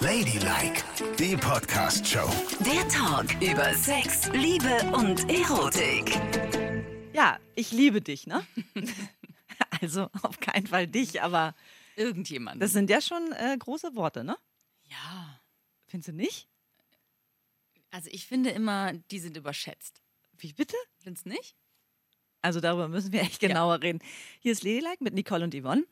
Ladylike, 0.00 0.82
die 1.18 1.36
Podcast-Show. 1.36 2.26
Der 2.64 2.88
Talk 2.88 3.34
über 3.42 3.74
Sex, 3.74 4.30
Liebe 4.32 4.80
und 4.94 5.28
Erotik. 5.30 6.18
Ja, 7.12 7.38
ich 7.54 7.70
liebe 7.70 8.00
dich, 8.00 8.26
ne? 8.26 8.46
also 9.82 10.08
auf 10.22 10.40
keinen 10.40 10.66
Fall 10.66 10.86
dich, 10.86 11.20
aber 11.20 11.54
Irgendjemand. 11.96 12.62
das 12.62 12.72
sind 12.72 12.88
ja 12.88 13.02
schon 13.02 13.32
äh, 13.32 13.54
große 13.58 13.94
Worte, 13.94 14.24
ne? 14.24 14.38
ja. 14.84 15.40
Findest 15.86 16.08
du 16.08 16.12
nicht? 16.12 16.48
Also 17.90 18.08
ich 18.10 18.26
finde 18.26 18.50
immer, 18.50 18.94
die 19.10 19.18
sind 19.18 19.36
überschätzt. 19.36 20.00
Wie 20.38 20.54
bitte? 20.54 20.76
Findest 21.02 21.26
du 21.26 21.30
nicht? 21.30 21.56
Also 22.40 22.60
darüber 22.60 22.88
müssen 22.88 23.12
wir 23.12 23.20
echt 23.20 23.40
genauer 23.40 23.82
reden. 23.82 24.00
Hier 24.38 24.52
ist 24.52 24.62
Ladylike 24.64 25.04
mit 25.04 25.12
Nicole 25.12 25.44
und 25.44 25.54
Yvonne. 25.54 25.84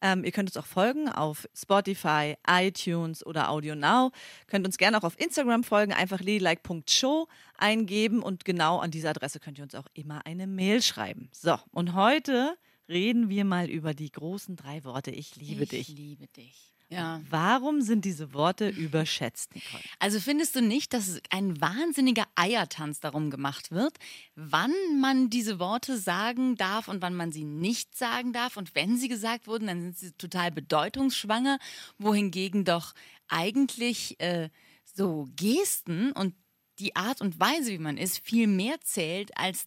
Ähm, 0.00 0.24
ihr 0.24 0.32
könnt 0.32 0.48
uns 0.48 0.56
auch 0.56 0.66
folgen 0.66 1.08
auf 1.08 1.48
Spotify, 1.54 2.36
iTunes 2.48 3.24
oder 3.24 3.50
Audio 3.50 3.74
Now. 3.74 4.12
Könnt 4.46 4.66
uns 4.66 4.78
gerne 4.78 4.98
auch 4.98 5.04
auf 5.04 5.18
Instagram 5.20 5.64
folgen, 5.64 5.92
einfach 5.92 6.20
ladylike.show 6.20 7.26
eingeben 7.56 8.22
und 8.22 8.44
genau 8.44 8.78
an 8.78 8.90
diese 8.90 9.08
Adresse 9.08 9.40
könnt 9.40 9.58
ihr 9.58 9.64
uns 9.64 9.74
auch 9.74 9.86
immer 9.94 10.24
eine 10.26 10.46
Mail 10.46 10.82
schreiben. 10.82 11.28
So, 11.32 11.56
und 11.72 11.94
heute 11.94 12.56
reden 12.88 13.28
wir 13.28 13.44
mal 13.44 13.68
über 13.68 13.94
die 13.94 14.10
großen 14.10 14.56
drei 14.56 14.84
Worte 14.84 15.10
Ich 15.10 15.36
liebe 15.36 15.64
ich 15.64 15.70
dich. 15.70 15.88
liebe 15.88 16.26
dich. 16.28 16.74
Ja. 16.90 17.20
Warum 17.28 17.82
sind 17.82 18.06
diese 18.06 18.32
Worte 18.32 18.68
überschätzt, 18.70 19.54
Nicole? 19.54 19.82
Also 19.98 20.20
findest 20.20 20.56
du 20.56 20.62
nicht, 20.62 20.94
dass 20.94 21.20
ein 21.28 21.60
wahnsinniger 21.60 22.24
Eiertanz 22.34 23.00
darum 23.00 23.30
gemacht 23.30 23.70
wird, 23.70 23.98
wann 24.34 24.72
man 24.98 25.28
diese 25.28 25.58
Worte 25.58 25.98
sagen 25.98 26.56
darf 26.56 26.88
und 26.88 27.02
wann 27.02 27.14
man 27.14 27.30
sie 27.30 27.44
nicht 27.44 27.94
sagen 27.96 28.32
darf? 28.32 28.56
Und 28.56 28.74
wenn 28.74 28.96
sie 28.96 29.08
gesagt 29.08 29.46
wurden, 29.46 29.66
dann 29.66 29.82
sind 29.82 29.98
sie 29.98 30.12
total 30.12 30.50
bedeutungsschwanger, 30.50 31.58
wohingegen 31.98 32.64
doch 32.64 32.94
eigentlich 33.28 34.18
äh, 34.20 34.48
so 34.84 35.28
Gesten 35.36 36.12
und 36.12 36.34
die 36.78 36.96
Art 36.96 37.20
und 37.20 37.38
Weise, 37.38 37.70
wie 37.70 37.78
man 37.78 37.98
ist, 37.98 38.24
viel 38.26 38.46
mehr 38.46 38.80
zählt 38.80 39.36
als 39.36 39.66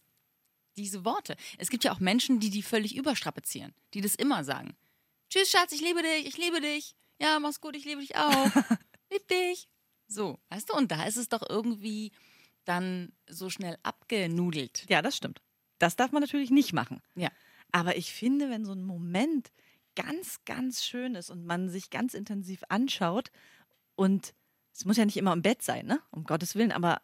diese 0.76 1.04
Worte. 1.04 1.36
Es 1.58 1.70
gibt 1.70 1.84
ja 1.84 1.92
auch 1.92 2.00
Menschen, 2.00 2.40
die 2.40 2.50
die 2.50 2.62
völlig 2.62 2.96
überstrapazieren, 2.96 3.74
die 3.94 4.00
das 4.00 4.16
immer 4.16 4.42
sagen. 4.42 4.74
Tschüss, 5.30 5.50
Schatz, 5.50 5.72
ich 5.72 5.80
liebe 5.80 6.02
dich, 6.02 6.26
ich 6.26 6.38
liebe 6.38 6.60
dich. 6.60 6.96
Ja, 7.18 7.38
mach's 7.40 7.60
gut, 7.60 7.76
ich 7.76 7.84
liebe 7.84 8.00
dich 8.00 8.16
auch. 8.16 8.50
Lieb 9.10 9.26
dich. 9.28 9.68
So, 10.08 10.38
weißt 10.50 10.70
du, 10.70 10.74
und 10.74 10.90
da 10.90 11.04
ist 11.04 11.16
es 11.16 11.28
doch 11.28 11.42
irgendwie 11.48 12.12
dann 12.64 13.12
so 13.28 13.50
schnell 13.50 13.78
abgenudelt. 13.82 14.84
Ja, 14.88 15.02
das 15.02 15.16
stimmt. 15.16 15.42
Das 15.78 15.96
darf 15.96 16.12
man 16.12 16.22
natürlich 16.22 16.50
nicht 16.50 16.72
machen. 16.72 17.02
Ja. 17.14 17.30
Aber 17.72 17.96
ich 17.96 18.12
finde, 18.12 18.50
wenn 18.50 18.64
so 18.64 18.72
ein 18.72 18.84
Moment 18.84 19.50
ganz, 19.96 20.40
ganz 20.44 20.84
schön 20.84 21.14
ist 21.14 21.30
und 21.30 21.44
man 21.44 21.68
sich 21.68 21.90
ganz 21.90 22.14
intensiv 22.14 22.62
anschaut 22.68 23.30
und 23.94 24.34
es 24.72 24.84
muss 24.84 24.96
ja 24.96 25.04
nicht 25.04 25.16
immer 25.16 25.32
im 25.32 25.42
Bett 25.42 25.62
sein, 25.62 25.86
ne? 25.86 26.00
Um 26.10 26.24
Gottes 26.24 26.54
Willen, 26.54 26.72
aber 26.72 27.02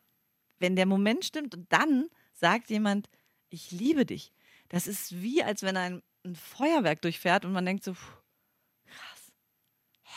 wenn 0.59 0.77
der 0.77 0.87
Moment 0.87 1.25
stimmt 1.25 1.55
und 1.55 1.71
dann 1.73 2.09
sagt 2.33 2.71
jemand, 2.71 3.09
ich 3.51 3.71
liebe 3.71 4.07
dich, 4.07 4.33
das 4.69 4.87
ist 4.87 5.23
wie, 5.23 5.43
als 5.43 5.63
wenn 5.63 5.77
ein, 5.77 6.03
ein 6.25 6.35
Feuerwerk 6.35 7.03
durchfährt 7.03 7.45
und 7.45 7.53
man 7.53 7.67
denkt 7.67 7.85
so, 7.85 7.95
krass, 7.95 8.18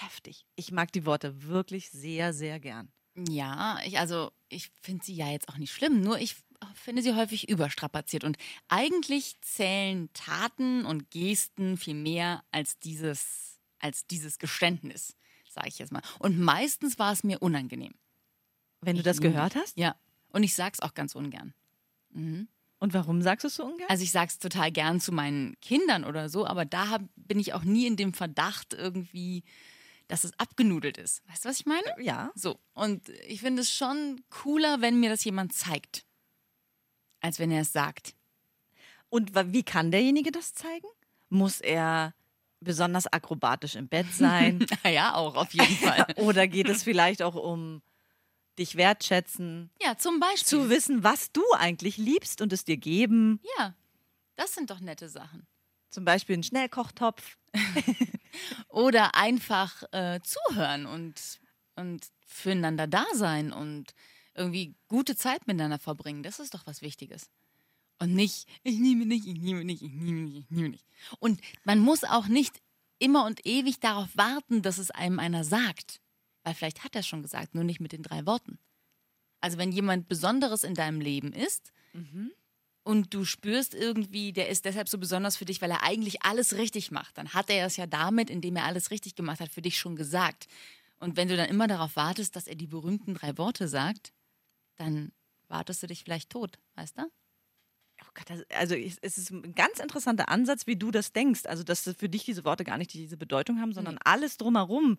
heftig. 0.01 0.45
Ich 0.55 0.71
mag 0.71 0.91
die 0.91 1.05
Worte 1.05 1.43
wirklich 1.43 1.89
sehr, 1.89 2.33
sehr 2.33 2.59
gern. 2.59 2.91
Ja, 3.15 3.79
ich, 3.85 3.99
also 3.99 4.31
ich 4.49 4.71
finde 4.81 5.03
sie 5.03 5.15
ja 5.15 5.29
jetzt 5.29 5.49
auch 5.49 5.57
nicht 5.57 5.73
schlimm, 5.73 6.01
nur 6.01 6.19
ich 6.19 6.35
finde 6.75 7.01
sie 7.01 7.15
häufig 7.15 7.49
überstrapaziert. 7.49 8.23
Und 8.23 8.37
eigentlich 8.67 9.39
zählen 9.41 10.09
Taten 10.13 10.85
und 10.85 11.09
Gesten 11.11 11.77
viel 11.77 11.95
mehr 11.95 12.43
als 12.51 12.79
dieses, 12.79 13.59
als 13.79 14.05
dieses 14.07 14.39
Geständnis, 14.39 15.15
sage 15.49 15.67
ich 15.67 15.79
jetzt 15.79 15.91
mal. 15.91 16.03
Und 16.19 16.39
meistens 16.39 16.99
war 16.99 17.11
es 17.11 17.23
mir 17.23 17.41
unangenehm. 17.41 17.93
Wenn 18.81 18.95
du 18.95 19.01
Ich 19.01 19.05
das 19.05 19.17
liebe 19.17 19.31
gehört 19.33 19.55
hast? 19.55 19.77
Ja. 19.77 19.95
Und 20.29 20.43
ich 20.43 20.55
sag's 20.55 20.79
auch 20.79 20.93
ganz 20.93 21.15
ungern. 21.15 21.53
Und 22.79 22.93
warum 22.93 23.21
sagst 23.21 23.43
du 23.43 23.47
es 23.47 23.55
so 23.55 23.65
ungern? 23.65 23.87
Also 23.89 24.03
ich 24.03 24.11
sag's 24.11 24.39
total 24.39 24.71
gern 24.71 24.99
zu 24.99 25.11
meinen 25.11 25.59
Kindern 25.61 26.03
oder 26.03 26.29
so, 26.29 26.47
aber 26.47 26.65
da 26.65 26.89
hab, 26.89 27.01
bin 27.15 27.39
ich 27.39 27.53
auch 27.53 27.63
nie 27.63 27.85
in 27.85 27.95
dem 27.95 28.13
Verdacht 28.13 28.73
irgendwie, 28.73 29.43
dass 30.11 30.25
es 30.25 30.37
abgenudelt 30.37 30.97
ist. 30.97 31.21
Weißt 31.29 31.45
du, 31.45 31.49
was 31.49 31.59
ich 31.61 31.65
meine? 31.65 31.87
ja. 31.99 32.31
So. 32.35 32.59
Und 32.73 33.07
ich 33.27 33.39
finde 33.39 33.61
es 33.61 33.71
schon 33.71 34.21
cooler, 34.29 34.81
wenn 34.81 34.99
mir 34.99 35.09
das 35.09 35.23
jemand 35.23 35.53
zeigt, 35.53 36.03
als 37.21 37.39
wenn 37.39 37.49
er 37.49 37.61
es 37.61 37.71
sagt. 37.71 38.13
Und 39.09 39.31
wie 39.53 39.63
kann 39.63 39.89
derjenige 39.89 40.31
das 40.31 40.53
zeigen? 40.53 40.87
Muss 41.29 41.61
er 41.61 42.13
besonders 42.59 43.07
akrobatisch 43.07 43.75
im 43.75 43.87
Bett 43.87 44.11
sein? 44.13 44.65
ja, 44.83 45.15
auch 45.15 45.35
auf 45.35 45.53
jeden 45.53 45.75
Fall. 45.77 46.05
Oder 46.17 46.47
geht 46.47 46.67
es 46.67 46.83
vielleicht 46.83 47.21
auch 47.21 47.35
um 47.35 47.81
dich 48.59 48.75
wertschätzen, 48.75 49.69
ja, 49.81 49.97
zum 49.97 50.19
Beispiel. 50.19 50.45
zu 50.45 50.69
wissen, 50.69 51.05
was 51.05 51.31
du 51.31 51.41
eigentlich 51.53 51.95
liebst 51.95 52.41
und 52.41 52.51
es 52.51 52.65
dir 52.65 52.75
geben? 52.75 53.39
ja, 53.57 53.73
das 54.35 54.53
sind 54.55 54.69
doch 54.71 54.81
nette 54.81 55.07
Sachen. 55.07 55.47
Zum 55.91 56.05
Beispiel 56.05 56.33
einen 56.33 56.43
Schnellkochtopf. 56.43 57.37
Oder 58.69 59.15
einfach 59.15 59.83
äh, 59.91 60.19
zuhören 60.23 60.85
und, 60.85 61.39
und 61.75 62.07
füreinander 62.25 62.87
da 62.87 63.05
sein 63.13 63.51
und 63.51 63.93
irgendwie 64.33 64.75
gute 64.87 65.15
Zeit 65.17 65.47
miteinander 65.47 65.77
verbringen. 65.77 66.23
Das 66.23 66.39
ist 66.39 66.53
doch 66.53 66.65
was 66.65 66.81
Wichtiges. 66.81 67.29
Und 67.99 68.13
nicht, 68.15 68.47
ich 68.63 68.79
liebe 68.79 69.05
nicht, 69.05 69.27
ich 69.27 69.37
liebe 69.37 69.63
nicht, 69.63 69.81
ich 69.81 69.91
liebe 69.91 70.19
nicht, 70.19 70.37
ich 70.37 70.49
liebe 70.49 70.69
nicht. 70.69 70.85
Und 71.19 71.41
man 71.65 71.79
muss 71.79 72.03
auch 72.03 72.27
nicht 72.27 72.61
immer 72.97 73.25
und 73.25 73.45
ewig 73.45 73.79
darauf 73.79 74.09
warten, 74.15 74.61
dass 74.61 74.77
es 74.77 74.91
einem 74.91 75.19
einer 75.19 75.43
sagt. 75.43 75.99
Weil 76.43 76.55
vielleicht 76.55 76.83
hat 76.83 76.95
er 76.95 77.01
es 77.01 77.07
schon 77.07 77.21
gesagt, 77.21 77.53
nur 77.53 77.63
nicht 77.63 77.79
mit 77.79 77.91
den 77.91 78.01
drei 78.01 78.25
Worten. 78.25 78.57
Also 79.41 79.57
wenn 79.57 79.71
jemand 79.71 80.07
Besonderes 80.07 80.63
in 80.63 80.73
deinem 80.73 81.01
Leben 81.01 81.33
ist 81.33 81.71
und 82.83 83.13
du 83.13 83.25
spürst 83.25 83.75
irgendwie, 83.75 84.33
der 84.33 84.49
ist 84.49 84.65
deshalb 84.65 84.89
so 84.89 84.97
besonders 84.97 85.37
für 85.37 85.45
dich, 85.45 85.61
weil 85.61 85.71
er 85.71 85.83
eigentlich 85.83 86.23
alles 86.23 86.57
richtig 86.57 86.91
macht, 86.91 87.17
dann 87.17 87.33
hat 87.33 87.49
er 87.49 87.65
es 87.65 87.77
ja 87.77 87.85
damit, 87.85 88.29
indem 88.29 88.55
er 88.55 88.65
alles 88.65 88.91
richtig 88.91 89.15
gemacht 89.15 89.39
hat, 89.39 89.49
für 89.49 89.61
dich 89.61 89.77
schon 89.77 89.95
gesagt. 89.95 90.47
Und 90.99 91.17
wenn 91.17 91.27
du 91.27 91.37
dann 91.37 91.49
immer 91.49 91.67
darauf 91.67 91.95
wartest, 91.95 92.35
dass 92.35 92.47
er 92.47 92.55
die 92.55 92.67
berühmten 92.67 93.13
drei 93.13 93.37
Worte 93.37 93.67
sagt, 93.67 94.13
dann 94.77 95.11
wartest 95.47 95.83
du 95.83 95.87
dich 95.87 96.03
vielleicht 96.03 96.29
tot, 96.29 96.57
weißt 96.75 96.97
du? 96.97 97.03
Oh 98.03 98.09
Gott, 98.15 98.29
das, 98.29 98.43
also 98.57 98.75
es 98.75 98.97
ist 99.17 99.29
ein 99.29 99.53
ganz 99.53 99.79
interessanter 99.79 100.29
Ansatz, 100.29 100.65
wie 100.65 100.75
du 100.75 100.89
das 100.89 101.13
denkst. 101.13 101.45
Also 101.45 101.63
dass 101.63 101.83
für 101.83 102.09
dich 102.09 102.23
diese 102.23 102.45
Worte 102.45 102.63
gar 102.63 102.77
nicht 102.77 102.93
diese 102.93 103.17
Bedeutung 103.17 103.59
haben, 103.59 103.73
sondern 103.73 103.99
alles 104.03 104.37
drumherum 104.37 104.97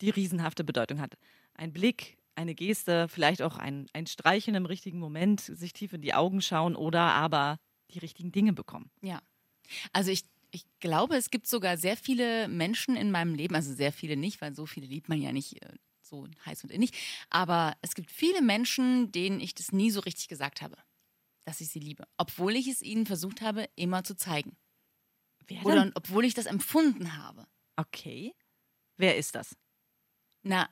die 0.00 0.10
riesenhafte 0.10 0.64
Bedeutung 0.64 1.00
hat. 1.00 1.16
Ein 1.54 1.72
Blick, 1.72 2.18
eine 2.34 2.54
Geste, 2.54 3.08
vielleicht 3.08 3.42
auch 3.42 3.56
ein, 3.56 3.88
ein 3.92 4.06
Streicheln 4.06 4.54
im 4.54 4.66
richtigen 4.66 4.98
Moment, 4.98 5.40
sich 5.40 5.72
tief 5.72 5.92
in 5.92 6.02
die 6.02 6.14
Augen 6.14 6.40
schauen 6.40 6.76
oder 6.76 7.00
aber 7.00 7.58
die 7.90 7.98
richtigen 7.98 8.32
Dinge 8.32 8.52
bekommen. 8.52 8.90
Ja. 9.02 9.20
Also 9.92 10.10
ich, 10.10 10.24
ich 10.50 10.64
glaube, 10.80 11.16
es 11.16 11.30
gibt 11.30 11.46
sogar 11.46 11.76
sehr 11.76 11.96
viele 11.96 12.48
Menschen 12.48 12.96
in 12.96 13.10
meinem 13.10 13.34
Leben, 13.34 13.54
also 13.54 13.74
sehr 13.74 13.92
viele 13.92 14.16
nicht, 14.16 14.40
weil 14.40 14.54
so 14.54 14.66
viele 14.66 14.86
liebt 14.86 15.08
man 15.08 15.20
ja 15.20 15.32
nicht 15.32 15.62
äh, 15.62 15.74
so 16.00 16.26
heiß 16.44 16.64
und 16.64 16.70
innig, 16.70 16.90
aber 17.30 17.76
es 17.80 17.94
gibt 17.94 18.10
viele 18.10 18.42
Menschen, 18.42 19.12
denen 19.12 19.40
ich 19.40 19.54
das 19.54 19.72
nie 19.72 19.90
so 19.90 20.00
richtig 20.00 20.28
gesagt 20.28 20.62
habe, 20.62 20.76
dass 21.44 21.60
ich 21.60 21.68
sie 21.68 21.80
liebe, 21.80 22.04
obwohl 22.16 22.56
ich 22.56 22.68
es 22.68 22.82
ihnen 22.82 23.06
versucht 23.06 23.40
habe, 23.40 23.68
immer 23.76 24.04
zu 24.04 24.16
zeigen. 24.16 24.56
Wer 25.46 25.64
Oder 25.66 25.90
obwohl 25.94 26.24
ich 26.24 26.34
das 26.34 26.46
empfunden 26.46 27.16
habe. 27.16 27.46
Okay. 27.76 28.34
Wer 28.96 29.16
ist 29.16 29.34
das? 29.34 29.56
Na, 30.42 30.68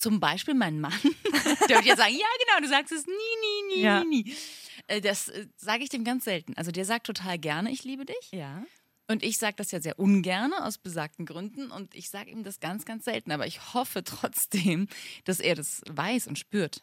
zum 0.00 0.18
Beispiel 0.20 0.54
mein 0.54 0.80
Mann. 0.80 0.92
Der 1.68 1.76
würde 1.76 1.88
jetzt 1.88 1.98
sagen, 1.98 2.12
ja 2.14 2.26
genau, 2.46 2.60
du 2.62 2.68
sagst 2.68 2.92
es 2.92 3.06
nie, 3.06 3.12
nie, 3.12 3.76
nie, 3.76 3.82
Ja. 3.82 4.02
nie, 4.04 4.22
nie. 4.24 4.34
Äh, 4.88 5.00
Das 5.00 5.28
äh, 5.28 5.46
sage 5.56 5.82
ich 5.84 5.88
dem 5.90 6.04
ganz 6.04 6.24
selten. 6.24 6.54
Also 6.56 6.70
der 6.72 6.84
sagt 6.84 7.06
total 7.06 7.38
gerne, 7.38 7.70
ich 7.70 7.84
liebe 7.84 8.04
dich. 8.06 8.30
Ja. 8.32 8.64
Und 9.08 9.22
ich 9.24 9.38
sage 9.38 9.54
das 9.56 9.72
ja 9.72 9.80
sehr 9.80 9.98
ungern 9.98 10.52
aus 10.54 10.78
besagten 10.78 11.26
Gründen 11.26 11.70
und 11.70 11.94
ich 11.94 12.10
sage 12.10 12.30
ihm 12.30 12.44
das 12.44 12.60
ganz, 12.60 12.84
ganz 12.84 13.04
selten. 13.04 13.32
Aber 13.32 13.46
ich 13.46 13.74
hoffe 13.74 14.02
trotzdem, 14.04 14.86
dass 15.24 15.40
er 15.40 15.54
das 15.56 15.82
weiß 15.90 16.26
und 16.28 16.38
spürt. 16.38 16.82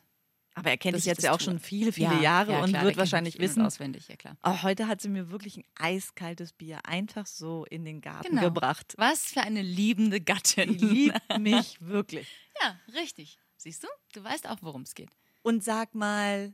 Aber 0.53 0.71
er 0.71 0.77
kennt 0.77 0.95
dich 0.95 1.03
ich 1.03 1.05
jetzt 1.05 1.21
ja 1.23 1.31
auch 1.33 1.37
tue. 1.37 1.45
schon 1.45 1.59
viele, 1.59 1.91
viele 1.93 2.15
Ja, 2.15 2.19
Jahre 2.21 2.51
ja, 2.53 2.59
und 2.63 2.69
klar, 2.69 2.81
der 2.81 2.87
wird 2.89 2.97
wahrscheinlich 2.97 3.35
und 3.35 3.41
wissen. 3.41 3.61
Auswendig, 3.63 4.07
ja 4.09 4.15
klar. 4.15 4.35
Oh, 4.43 4.63
heute 4.63 4.87
hat 4.87 5.01
sie 5.01 5.07
mir 5.07 5.29
wirklich 5.29 5.55
ein 5.57 5.63
eiskaltes 5.77 6.51
Bier 6.51 6.79
einfach 6.83 7.27
so 7.27 7.63
in 7.69 7.85
den 7.85 8.01
Garten 8.01 8.29
Genau. 8.29 8.41
gebracht. 8.41 8.95
Was 8.97 9.23
für 9.25 9.41
eine 9.41 9.61
liebende 9.61 10.19
Gattin. 10.19 10.75
Die 10.77 10.85
liebt 10.85 11.19
mich 11.39 11.77
wirklich. 11.79 12.27
Ja, 12.67 12.79
richtig. 12.99 13.37
Siehst 13.57 13.83
du? 13.83 13.87
Du 14.13 14.23
weißt 14.23 14.47
auch, 14.49 14.57
worum 14.61 14.81
es 14.81 14.93
geht. 14.95 15.09
Und 15.41 15.63
sag 15.63 15.95
mal, 15.95 16.53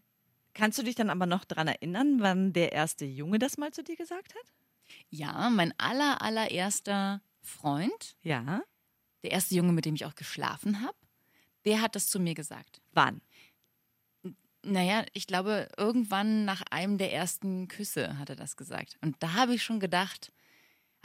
kannst 0.54 0.78
du 0.78 0.84
dich 0.84 0.96
dann 0.96 1.10
aber 1.10 1.26
noch 1.26 1.44
daran 1.46 1.68
erinnern, 1.68 2.20
wann 2.20 2.54
der 2.54 2.72
erste 2.72 3.06
Junge 3.06 3.40
das 3.40 3.58
mal 3.58 3.72
zu 3.72 3.84
dir 3.84 3.96
gesagt 3.96 4.36
hat? 4.36 4.54
Ja, 5.10 5.50
mein 5.50 5.74
aller, 5.80 6.22
allererster 6.22 7.22
Freund, 7.42 8.16
Ja. 8.22 8.62
der 9.24 9.32
erste 9.32 9.56
Junge, 9.56 9.72
mit 9.74 9.86
dem 9.86 9.96
ich 9.96 10.06
auch 10.06 10.16
geschlafen 10.16 10.82
habe, 10.82 10.96
der 11.66 11.82
hat 11.82 11.96
das 11.96 12.08
zu 12.08 12.20
mir 12.20 12.36
gesagt. 12.36 12.82
Wann? 12.92 13.22
Naja, 14.66 15.06
ich 15.14 15.28
glaube, 15.28 15.70
irgendwann 15.78 16.46
nach 16.46 16.62
einem 16.70 16.98
der 16.98 17.12
ersten 17.12 17.68
Küsse 17.68 18.18
hat 18.18 18.30
er 18.30 18.36
das 18.36 18.56
gesagt. 18.56 18.98
Und 19.02 19.16
da 19.22 19.34
habe 19.34 19.56
ich 19.56 19.64
schon 19.64 19.80
gedacht, 19.80 20.32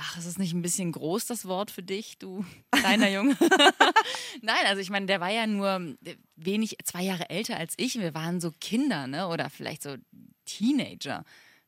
Ach, 0.01 0.17
ist 0.17 0.27
es 0.27 0.39
nicht 0.39 0.55
ein 0.55 0.63
bisschen 0.63 0.93
groß, 0.93 1.27
das 1.27 1.45
Wort 1.45 1.73
für 1.73 1.83
dich, 1.83 2.19
du 2.19 2.45
kleiner 2.71 3.11
Junge? 3.11 3.37
Nein, 4.43 4.65
also 4.67 4.81
ich 4.81 4.91
meine, 4.91 5.07
der 5.07 5.21
war 5.21 5.31
ja 5.31 5.47
nur 5.47 5.97
wenig, 6.37 6.77
zwei 6.85 7.03
Jahre 7.03 7.29
älter 7.31 7.57
als 7.57 7.75
ich. 7.77 7.99
Wir 7.99 8.15
waren 8.15 8.41
so 8.41 8.53
Kinder, 8.61 9.09
ne? 9.09 9.27
Oder 9.27 9.51
vielleicht 9.51 9.83
so 9.83 9.97
Teenager, 10.45 11.25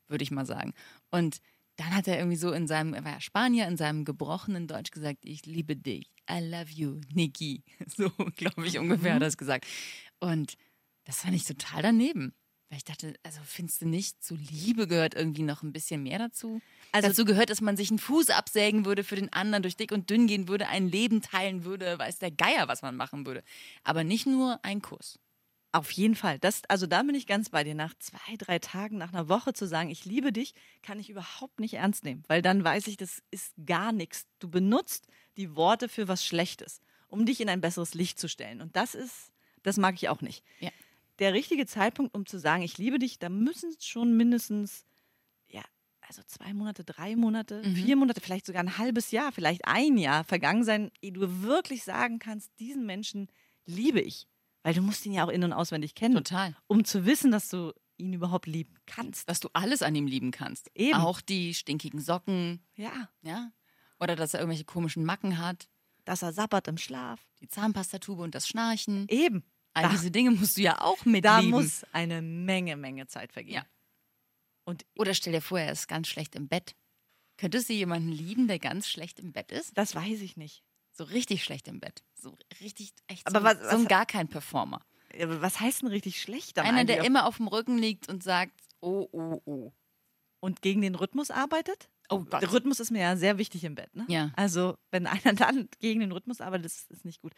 würde 0.07 0.23
ich 0.23 0.31
mal 0.31 0.45
sagen. 0.45 0.73
Und 1.11 1.41
dann 1.75 1.93
hat 1.93 2.07
er 2.07 2.17
irgendwie 2.17 2.37
so 2.37 2.53
in 2.53 2.67
seinem, 2.67 2.93
er 2.93 3.03
war 3.03 3.11
ja 3.13 3.19
Spanier, 3.21 3.67
in 3.67 3.75
seinem 3.75 4.05
gebrochenen 4.05 4.65
Deutsch 4.65 4.91
gesagt, 4.91 5.19
ich 5.23 5.45
liebe 5.45 5.75
dich. 5.75 6.09
I 6.29 6.39
love 6.39 6.71
you, 6.71 7.01
Niki. 7.13 7.63
So, 7.87 8.09
glaube 8.37 8.65
ich, 8.65 8.77
ungefähr 8.79 9.15
hat 9.15 9.21
er 9.21 9.27
es 9.27 9.37
gesagt. 9.37 9.65
Und 10.21 10.55
das 11.03 11.21
fand 11.21 11.35
ich 11.35 11.43
total 11.43 11.81
daneben. 11.81 12.33
Weil 12.71 12.77
ich 12.77 12.85
dachte, 12.85 13.13
also 13.23 13.41
findest 13.43 13.81
du 13.81 13.85
nicht, 13.85 14.23
zu 14.23 14.35
Liebe 14.35 14.87
gehört 14.87 15.13
irgendwie 15.13 15.43
noch 15.43 15.61
ein 15.61 15.73
bisschen 15.73 16.03
mehr 16.03 16.19
dazu? 16.19 16.61
Also 16.93 17.09
dazu 17.09 17.25
gehört, 17.25 17.49
dass 17.49 17.59
man 17.59 17.75
sich 17.75 17.89
einen 17.89 17.99
Fuß 17.99 18.29
absägen 18.29 18.85
würde 18.85 19.03
für 19.03 19.17
den 19.17 19.31
anderen, 19.33 19.61
durch 19.61 19.75
dick 19.75 19.91
und 19.91 20.09
dünn 20.09 20.25
gehen 20.25 20.47
würde, 20.47 20.69
ein 20.69 20.87
Leben 20.87 21.21
teilen 21.21 21.65
würde, 21.65 21.99
weiß 21.99 22.19
der 22.19 22.31
Geier, 22.31 22.69
was 22.69 22.81
man 22.81 22.95
machen 22.95 23.25
würde. 23.25 23.43
Aber 23.83 24.05
nicht 24.05 24.25
nur 24.25 24.63
ein 24.63 24.81
Kuss. 24.81 25.19
Auf 25.73 25.91
jeden 25.91 26.15
Fall. 26.15 26.39
Das, 26.39 26.61
also 26.69 26.87
da 26.87 27.03
bin 27.03 27.13
ich 27.13 27.27
ganz 27.27 27.49
bei 27.49 27.65
dir. 27.65 27.75
Nach 27.75 27.93
zwei, 27.99 28.37
drei 28.37 28.57
Tagen, 28.59 28.97
nach 28.97 29.11
einer 29.11 29.27
Woche 29.27 29.51
zu 29.51 29.67
sagen, 29.67 29.89
ich 29.89 30.05
liebe 30.05 30.31
dich, 30.31 30.53
kann 30.81 30.97
ich 30.97 31.09
überhaupt 31.09 31.59
nicht 31.59 31.73
ernst 31.73 32.05
nehmen. 32.05 32.23
Weil 32.29 32.41
dann 32.41 32.63
weiß 32.63 32.87
ich, 32.87 32.95
das 32.95 33.21
ist 33.31 33.53
gar 33.65 33.91
nichts. 33.91 34.27
Du 34.39 34.49
benutzt 34.49 35.07
die 35.35 35.57
Worte 35.57 35.89
für 35.89 36.07
was 36.07 36.25
Schlechtes, 36.25 36.79
um 37.09 37.25
dich 37.25 37.41
in 37.41 37.49
ein 37.49 37.59
besseres 37.59 37.95
Licht 37.95 38.17
zu 38.17 38.29
stellen. 38.29 38.61
Und 38.61 38.77
das 38.77 38.95
ist, 38.95 39.33
das 39.61 39.75
mag 39.75 39.95
ich 39.95 40.07
auch 40.07 40.21
nicht. 40.21 40.41
Ja. 40.61 40.71
Der 41.21 41.33
richtige 41.33 41.65
Zeitpunkt, 41.65 42.13
um 42.15 42.25
zu 42.25 42.37
sagen, 42.39 42.63
ich 42.63 42.77
liebe 42.77 42.99
dich, 42.99 43.17
da 43.19 43.29
müssen 43.29 43.69
es 43.69 43.85
schon 43.85 44.17
mindestens, 44.17 44.85
ja, 45.47 45.61
also 46.01 46.21
zwei 46.25 46.53
Monate, 46.53 46.83
drei 46.83 47.15
Monate, 47.15 47.61
Mhm. 47.65 47.75
vier 47.75 47.95
Monate, 47.95 48.19
vielleicht 48.21 48.45
sogar 48.45 48.61
ein 48.63 48.77
halbes 48.77 49.11
Jahr, 49.11 49.31
vielleicht 49.31 49.65
ein 49.65 49.97
Jahr 49.97 50.23
vergangen 50.25 50.63
sein, 50.65 50.91
ehe 51.01 51.13
du 51.13 51.43
wirklich 51.43 51.83
sagen 51.83 52.19
kannst, 52.19 52.51
diesen 52.59 52.85
Menschen 52.85 53.29
liebe 53.65 54.01
ich. 54.01 54.27
Weil 54.63 54.73
du 54.73 54.81
musst 54.81 55.05
ihn 55.05 55.13
ja 55.13 55.23
auch 55.25 55.29
in- 55.29 55.43
und 55.43 55.53
auswendig 55.53 55.95
kennen, 55.95 56.15
Total. 56.15 56.55
um 56.67 56.83
zu 56.85 57.05
wissen, 57.05 57.31
dass 57.31 57.49
du 57.49 57.71
ihn 57.97 58.13
überhaupt 58.13 58.47
lieben 58.47 58.75
kannst. 58.85 59.29
Dass 59.29 59.39
du 59.39 59.49
alles 59.53 59.81
an 59.83 59.95
ihm 59.95 60.07
lieben 60.07 60.31
kannst. 60.31 60.69
Eben. 60.75 60.95
Auch 60.99 61.21
die 61.21 61.53
stinkigen 61.53 61.99
Socken, 62.01 62.61
Ja, 62.75 63.09
ja. 63.21 63.51
Oder 63.99 64.15
dass 64.15 64.33
er 64.33 64.39
irgendwelche 64.39 64.65
komischen 64.65 65.05
Macken 65.05 65.37
hat, 65.37 65.67
dass 66.05 66.23
er 66.23 66.33
sabbert 66.33 66.67
im 66.67 66.77
Schlaf. 66.77 67.19
die 67.41 67.47
Zahnpastatube 67.47 68.21
und 68.23 68.33
das 68.35 68.47
Schnarchen. 68.47 69.05
Eben. 69.07 69.43
All 69.73 69.83
Da- 69.83 69.89
diese 69.89 70.11
Dinge 70.11 70.31
musst 70.31 70.57
du 70.57 70.61
ja 70.61 70.81
auch 70.81 70.97
mitlieben. 71.05 71.21
Da 71.23 71.41
muss 71.41 71.83
eine 71.93 72.21
Menge, 72.21 72.75
Menge 72.77 73.07
Zeit 73.07 73.31
vergehen. 73.31 73.55
Ja. 73.55 73.65
Und 74.65 74.85
Oder 74.97 75.13
stell 75.13 75.33
dir 75.33 75.41
vor, 75.41 75.59
er 75.59 75.71
ist 75.71 75.87
ganz 75.87 76.07
schlecht 76.07 76.35
im 76.35 76.47
Bett. 76.47 76.75
Könntest 77.37 77.69
du 77.69 77.73
jemanden 77.73 78.11
lieben, 78.11 78.47
der 78.47 78.59
ganz 78.59 78.87
schlecht 78.87 79.19
im 79.19 79.31
Bett 79.31 79.51
ist? 79.51 79.77
das 79.77 79.95
weiß 79.95 80.21
ich 80.21 80.37
nicht. 80.37 80.63
So 80.93 81.05
richtig 81.05 81.43
schlecht 81.43 81.67
im 81.67 81.79
Bett. 81.79 82.03
So 82.13 82.37
richtig, 82.61 82.91
echt 83.07 83.25
Aber 83.27 83.39
so, 83.39 83.45
was- 83.45 83.59
so 83.71 83.75
ein 83.77 83.81
was- 83.83 83.87
gar 83.87 84.05
kein 84.05 84.27
Performer. 84.27 84.81
Aber 85.19 85.41
Was 85.41 85.59
heißt 85.59 85.81
denn 85.81 85.89
richtig 85.89 86.21
schlecht 86.21 86.57
Einer, 86.59 86.85
der 86.85 86.97
eigentlich? 86.97 87.07
immer 87.07 87.25
auf 87.25 87.37
dem 87.37 87.47
Rücken 87.47 87.77
liegt 87.77 88.07
und 88.07 88.23
sagt, 88.23 88.53
oh, 88.81 89.07
oh, 89.11 89.41
oh. 89.45 89.73
und 90.39 90.61
gegen 90.61 90.81
den 90.81 90.95
Rhythmus 90.95 91.31
arbeitet? 91.31 91.89
Oh 92.09 92.19
Gott. 92.25 92.41
Der 92.41 92.51
Rhythmus 92.53 92.79
ist 92.79 92.91
mir 92.91 93.01
ja 93.01 93.15
sehr 93.17 93.37
wichtig 93.37 93.63
im 93.63 93.75
Bett. 93.75 93.93
Ne? 93.95 94.05
Ja. 94.09 94.31
Also, 94.35 94.77
wenn 94.91 95.07
einer 95.07 95.33
dann 95.33 95.67
gegen 95.79 95.99
den 96.01 96.11
Rhythmus 96.11 96.39
arbeitet, 96.41 96.67
ist, 96.67 96.91
ist 96.91 97.03
nicht 97.05 97.21
gut. 97.21 97.33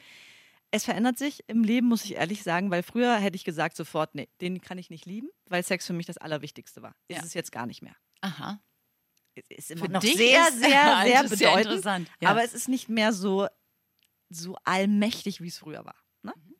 Es 0.76 0.86
verändert 0.86 1.20
sich 1.20 1.44
im 1.48 1.64
Leben, 1.64 1.88
muss 1.88 2.04
ich 2.04 2.16
ehrlich 2.16 2.42
sagen, 2.42 2.72
weil 2.72 2.82
früher 2.82 3.16
hätte 3.18 3.36
ich 3.36 3.44
gesagt 3.44 3.78
sofort, 3.78 4.16
nee, 4.16 4.28
den 4.42 4.60
kann 4.60 4.80
ich 4.80 4.90
nicht 4.90 5.06
lieben, 5.06 5.30
weil 5.46 5.62
Sex 5.64 5.86
für 5.86 5.94
mich 5.94 6.08
das 6.08 6.18
Allerwichtigste 6.18 6.82
war. 6.82 6.96
Ist 7.08 7.18
Ja. 7.18 7.24
es 7.24 7.36
jetzt 7.36 7.52
gar 7.52 7.68
nicht 7.68 7.84
mehr. 7.84 7.96
Aha. 8.22 8.60
Es 9.36 9.46
ist 9.50 9.70
immer 9.72 9.86
Für 9.86 9.92
noch 9.92 10.02
sehr, 10.02 10.48
ist- 10.48 10.58
sehr, 10.60 11.02
sehr 11.06 11.24
ist 11.26 11.30
bedeutend. 11.30 11.66
interessant. 11.66 12.12
Ja. 12.22 12.30
Aber 12.30 12.44
es 12.44 12.56
ist 12.56 12.70
nicht 12.70 12.90
mehr 12.90 13.14
so, 13.14 13.48
so 14.32 14.56
allmächtig, 14.64 15.42
wie 15.42 15.48
es 15.48 15.60
früher 15.60 15.86
war. 15.86 15.96
Ne? 16.24 16.34
Mhm. 16.36 16.56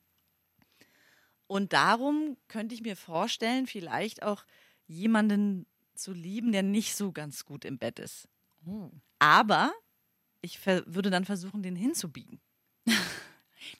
Und 1.48 1.72
darum 1.72 2.36
könnte 2.46 2.74
ich 2.76 2.82
mir 2.82 2.94
vorstellen, 2.96 3.66
vielleicht 3.66 4.22
auch 4.22 4.44
jemanden 4.86 5.66
zu 5.94 6.12
lieben, 6.12 6.52
der 6.52 6.62
nicht 6.62 6.94
so 6.94 7.10
ganz 7.10 7.44
gut 7.44 7.64
im 7.64 7.78
Bett 7.78 7.98
ist. 7.98 8.28
Oh. 8.64 8.90
Aber 9.18 9.72
ich 10.40 10.64
würde 10.66 11.10
dann 11.10 11.24
versuchen, 11.24 11.64
den 11.64 11.74
hinzubiegen. 11.74 12.40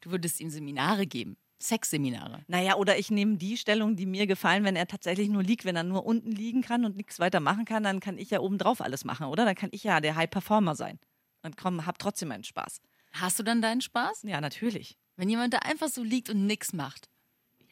Du 0.01 0.11
würdest 0.11 0.41
ihm 0.41 0.51
Seminare 0.51 1.07
geben. 1.07 1.37
Sexseminare. 1.59 2.45
Naja, 2.47 2.77
oder 2.77 2.99
ich 2.99 3.11
nehme 3.11 3.37
die 3.37 3.57
Stellung, 3.57 3.97
die 3.97 4.07
mir 4.07 4.27
gefallen, 4.27 4.65
wenn 4.65 4.77
er 4.77 4.87
tatsächlich 4.87 5.29
nur 5.29 5.43
liegt. 5.43 5.65
Wenn 5.65 5.77
er 5.77 5.83
nur 5.83 6.05
unten 6.05 6.31
liegen 6.31 6.63
kann 6.63 6.85
und 6.85 6.97
nichts 6.97 7.19
weiter 7.19 7.41
machen 7.41 7.65
kann, 7.65 7.83
dann 7.83 8.01
kann 8.01 8.19
ich 8.19 8.31
ja 8.31 8.41
obendrauf 8.41 8.81
alles 8.81 9.05
machen, 9.05 9.27
oder? 9.27 9.45
Dann 9.45 9.55
kann 9.55 9.71
ich 9.73 9.85
ja 9.85 10.01
der 10.01 10.17
High 10.17 10.29
Performer 10.31 10.75
sein. 10.75 10.99
Und 11.43 11.57
komm, 11.57 11.87
hab 11.87 11.99
trotzdem 11.99 12.29
meinen 12.29 12.45
Spaß. 12.45 12.81
Hast 13.13 13.39
du 13.39 13.43
dann 13.43 13.63
deinen 13.63 13.81
Spaß? 13.81 14.23
Ja, 14.25 14.41
natürlich. 14.41 14.99
Wenn 15.17 15.29
jemand 15.29 15.55
da 15.55 15.59
einfach 15.59 15.89
so 15.89 16.03
liegt 16.03 16.29
und 16.29 16.47
nichts 16.47 16.73
macht. 16.73 17.09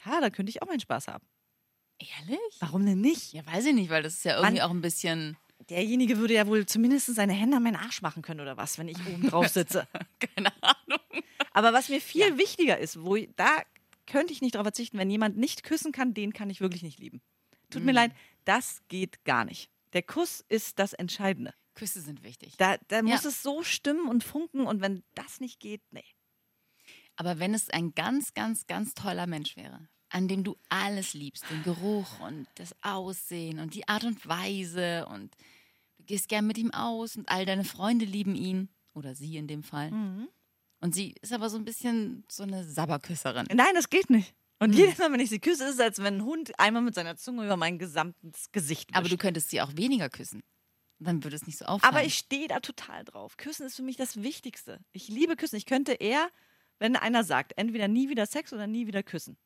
Ja, 0.06 0.20
da 0.20 0.30
könnte 0.30 0.50
ich 0.50 0.62
auch 0.62 0.68
meinen 0.68 0.80
Spaß 0.80 1.08
haben. 1.08 1.24
Ehrlich? 1.98 2.56
Warum 2.60 2.86
denn 2.86 3.00
nicht? 3.00 3.32
Ja, 3.32 3.44
weiß 3.46 3.66
ich 3.66 3.74
nicht, 3.74 3.90
weil 3.90 4.02
das 4.02 4.14
ist 4.14 4.24
ja 4.24 4.36
irgendwie 4.36 4.58
Mann. 4.58 4.68
auch 4.68 4.70
ein 4.70 4.80
bisschen, 4.80 5.36
Derjenige 5.70 6.18
würde 6.18 6.34
ja 6.34 6.46
wohl 6.46 6.66
zumindest 6.66 7.14
seine 7.14 7.32
Hände 7.32 7.56
an 7.56 7.62
meinen 7.62 7.76
Arsch 7.76 8.02
machen 8.02 8.22
können 8.22 8.40
oder 8.40 8.56
was, 8.56 8.78
wenn 8.78 8.88
ich 8.88 8.98
oben 9.06 9.28
drauf 9.28 9.48
sitze. 9.48 9.86
keine 10.34 10.52
Ahnung. 10.62 11.00
Aber 11.54 11.72
was 11.72 11.88
mir 11.88 12.00
viel 12.00 12.38
wichtiger 12.38 12.78
ist, 12.78 13.02
wo 13.02 13.16
ich, 13.16 13.28
da 13.36 13.62
könnte 14.06 14.32
ich 14.32 14.40
nicht 14.42 14.54
darauf 14.54 14.64
verzichten, 14.66 14.98
wenn 14.98 15.10
jemand 15.10 15.36
nicht 15.36 15.62
küssen 15.62 15.92
kann, 15.92 16.14
den 16.14 16.32
kann 16.32 16.50
ich 16.50 16.60
wirklich 16.60 16.82
nicht 16.82 16.98
lieben. 16.98 17.20
Tut 17.70 17.84
mir 17.84 17.92
leid, 17.92 18.12
das 18.44 18.82
geht 18.88 19.24
gar 19.24 19.44
nicht. 19.44 19.70
Der 19.92 20.02
Kuss 20.02 20.44
ist 20.48 20.78
das 20.78 20.92
Entscheidende. 20.92 21.54
Küsse 21.74 22.00
sind 22.02 22.22
wichtig. 22.22 22.54
Da, 22.58 22.76
da 22.88 23.02
muss 23.02 23.22
Ja. 23.22 23.28
es 23.30 23.42
so 23.42 23.62
stimmen 23.62 24.08
und 24.08 24.24
funken 24.24 24.66
und 24.66 24.80
wenn 24.82 25.02
das 25.14 25.40
nicht 25.40 25.60
geht, 25.60 25.82
nee. 25.90 26.04
Aber 27.16 27.38
wenn 27.38 27.54
es 27.54 27.70
ein 27.70 27.94
ganz, 27.94 28.34
ganz, 28.34 28.66
ganz 28.66 28.94
toller 28.94 29.26
Mensch 29.26 29.56
wäre, 29.56 29.88
an 30.10 30.28
dem 30.28 30.44
du 30.44 30.56
alles 30.68 31.14
liebst, 31.14 31.44
den 31.50 31.62
Geruch 31.62 32.20
und 32.20 32.46
das 32.56 32.74
Aussehen 32.82 33.58
und 33.58 33.74
die 33.74 33.88
Art 33.88 34.04
und 34.04 34.26
Weise 34.26 35.06
und 35.06 35.34
du 35.98 36.04
gehst 36.04 36.28
gern 36.28 36.46
mit 36.46 36.58
ihm 36.58 36.70
aus 36.72 37.16
und 37.16 37.28
all 37.30 37.46
deine 37.46 37.64
Freunde 37.64 38.04
lieben 38.04 38.34
ihn 38.34 38.68
oder 38.94 39.14
sie 39.14 39.36
in 39.36 39.46
dem 39.46 39.62
Fall. 39.62 39.90
Mhm. 39.90 40.28
Und 40.82 40.94
sie 40.94 41.14
ist 41.22 41.32
aber 41.32 41.48
so 41.48 41.56
ein 41.56 41.64
bisschen 41.64 42.24
so 42.30 42.42
eine 42.42 42.64
Sabberküsserin. 42.64 43.46
Nein, 43.54 43.74
das 43.74 43.88
geht 43.88 44.10
nicht. 44.10 44.34
Und 44.58 44.72
Hm. 44.72 44.78
jedes 44.78 44.98
Mal, 44.98 45.10
wenn 45.12 45.20
ich 45.20 45.30
sie 45.30 45.38
küsse, 45.40 45.64
ist 45.64 45.74
es, 45.74 45.80
als 45.80 45.98
wenn 46.02 46.16
ein 46.18 46.24
Hund 46.24 46.52
einmal 46.58 46.82
mit 46.82 46.94
seiner 46.94 47.16
Zunge 47.16 47.44
über 47.44 47.56
mein 47.56 47.78
gesamtes 47.78 48.50
Gesicht 48.52 48.90
wischt. 48.90 48.96
Aber 48.98 49.08
du 49.08 49.16
könntest 49.16 49.50
sie 49.50 49.60
auch 49.60 49.76
weniger 49.76 50.08
küssen. 50.10 50.42
Dann 50.98 51.24
würde 51.24 51.36
es 51.36 51.46
nicht 51.46 51.58
so 51.58 51.64
auffallen. 51.64 51.94
Aber 51.96 52.04
ich 52.04 52.14
stehe 52.16 52.46
da 52.48 52.60
total 52.60 53.04
drauf. 53.04 53.36
Küssen 53.36 53.66
ist 53.66 53.76
für 53.76 53.82
mich 53.82 53.96
das 53.96 54.22
Wichtigste. 54.22 54.78
Ich 54.92 55.08
liebe 55.08 55.34
Küssen. 55.36 55.56
Ich 55.56 55.66
könnte 55.66 55.92
eher, 55.94 56.28
wenn 56.78 56.94
einer 56.96 57.24
sagt, 57.24 57.52
entweder 57.56 57.88
nie 57.88 58.08
wieder 58.08 58.26
Sex 58.26 58.52
oder 58.52 58.66
nie 58.68 58.86
wieder 58.86 59.02
küssen, 59.02 59.36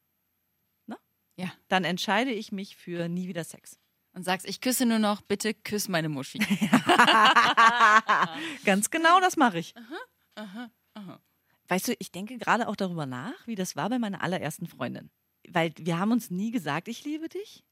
Ja. 1.38 1.52
dann 1.69 1.85
entscheide 1.85 2.31
ich 2.33 2.50
mich 2.50 2.76
für 2.76 3.09
nie 3.09 3.28
wieder 3.28 3.45
Sex. 3.45 3.78
Und 4.14 4.23
sagst, 4.25 4.49
ich 4.49 4.62
küsse 4.62 4.87
nur 4.87 4.99
noch, 4.99 5.21
bitte 5.21 5.52
küss 5.52 5.87
meine 5.88 6.09
Muschi. 6.09 6.38
Ganz 8.64 8.88
genau, 8.90 9.21
das 9.21 9.37
mache 9.37 9.59
ich. 9.59 9.75
Weißt 11.69 11.88
du, 11.88 11.95
ich 11.99 12.12
denke 12.12 12.38
gerade 12.38 12.69
auch 12.69 12.76
darüber 12.76 13.07
nach, 13.07 13.47
wie 13.47 13.55
das 13.57 13.75
war 13.76 13.88
bei 13.91 13.99
meiner 13.99 14.23
allerersten 14.23 14.67
Freundin. 14.67 15.11
Weil 15.49 15.73
wir 15.79 15.99
haben 15.99 16.12
uns 16.12 16.31
nie 16.31 16.50
gesagt, 16.53 16.88
ich 16.88 17.05
liebe 17.05 17.29
dich, 17.29 17.65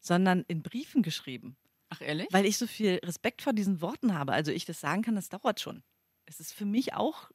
sondern 0.00 0.42
in 0.48 0.62
Briefen 0.62 1.02
geschrieben. 1.02 1.56
Ach, 1.90 2.00
ehrlich? 2.00 2.28
Weil 2.30 2.46
ich 2.46 2.56
so 2.56 2.66
viel 2.66 2.98
Respekt 3.04 3.42
vor 3.42 3.52
diesen 3.52 3.80
Worten 3.82 4.14
habe. 4.14 4.32
Also 4.32 4.50
ich 4.52 4.64
das 4.64 4.80
sagen 4.80 5.02
kann, 5.02 5.14
das 5.16 5.28
dauert 5.28 5.60
schon. 5.60 5.82
Es 6.24 6.40
ist 6.40 6.54
für 6.54 6.64
mich 6.64 6.94
auch 6.94 7.30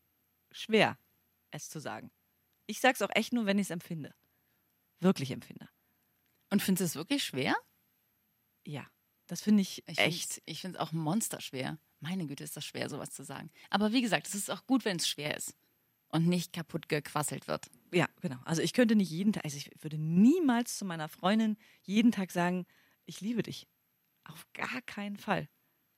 schwer, 0.52 0.98
es 1.52 1.70
zu 1.70 1.80
sagen. 1.80 2.12
Ich 2.66 2.80
sage 2.80 2.96
es 2.96 3.02
auch 3.04 3.16
echt 3.16 3.34
nur, 3.34 3.46
wenn 3.46 3.60
ich 3.60 3.68
es 3.68 3.72
empfinde. 3.72 4.14
Wirklich 5.00 5.30
empfinde. 5.32 5.70
Und 6.50 6.62
findest 6.64 6.82
du 6.82 6.86
es 6.86 6.96
wirklich 6.96 7.24
schwer? 7.24 7.56
Ja, 8.66 8.88
das 9.28 9.42
finde 9.42 9.62
ich, 9.62 9.84
Ich 9.88 10.00
echt. 10.00 10.34
find's- 10.34 10.42
Ich 10.46 10.62
finde 10.62 10.80
es 10.80 10.82
auch 10.84 10.92
monsterschwer. 10.92 11.78
Meine 12.00 12.28
Güte, 12.28 12.44
ist 12.44 12.56
das 12.56 12.66
schwer, 12.66 12.90
sowas 12.90 13.12
zu 13.12 13.24
sagen. 13.24 13.50
Aber 13.70 13.92
wie 13.92 14.02
gesagt, 14.02 14.28
es 14.28 14.36
ist 14.36 14.52
auch 14.52 14.66
gut, 14.68 14.86
wenn 14.86 14.98
es 14.98 15.08
schwer 15.08 15.36
ist 15.36 15.56
und 16.10 16.28
nicht 16.28 16.54
kaputt 16.54 16.90
gequasselt 16.90 17.48
wird. 17.48 17.66
Ja, 17.94 18.08
genau. 18.22 18.38
Also 18.46 18.62
ich 18.62 18.74
könnte 18.74 18.96
nicht 18.96 19.10
jeden 19.10 19.34
Tag, 19.34 19.46
also 19.46 19.58
ich 19.58 19.72
würde 19.82 19.98
niemals 19.98 20.78
zu 20.78 20.86
meiner 20.86 21.10
Freundin 21.10 21.58
jeden 21.84 22.12
Tag 22.12 22.32
sagen, 22.32 22.66
ich 23.06 23.22
liebe 23.22 23.44
dich. 23.44 23.68
Auf 24.26 24.46
gar 24.54 24.82
keinen 24.82 25.18
Fall. 25.18 25.50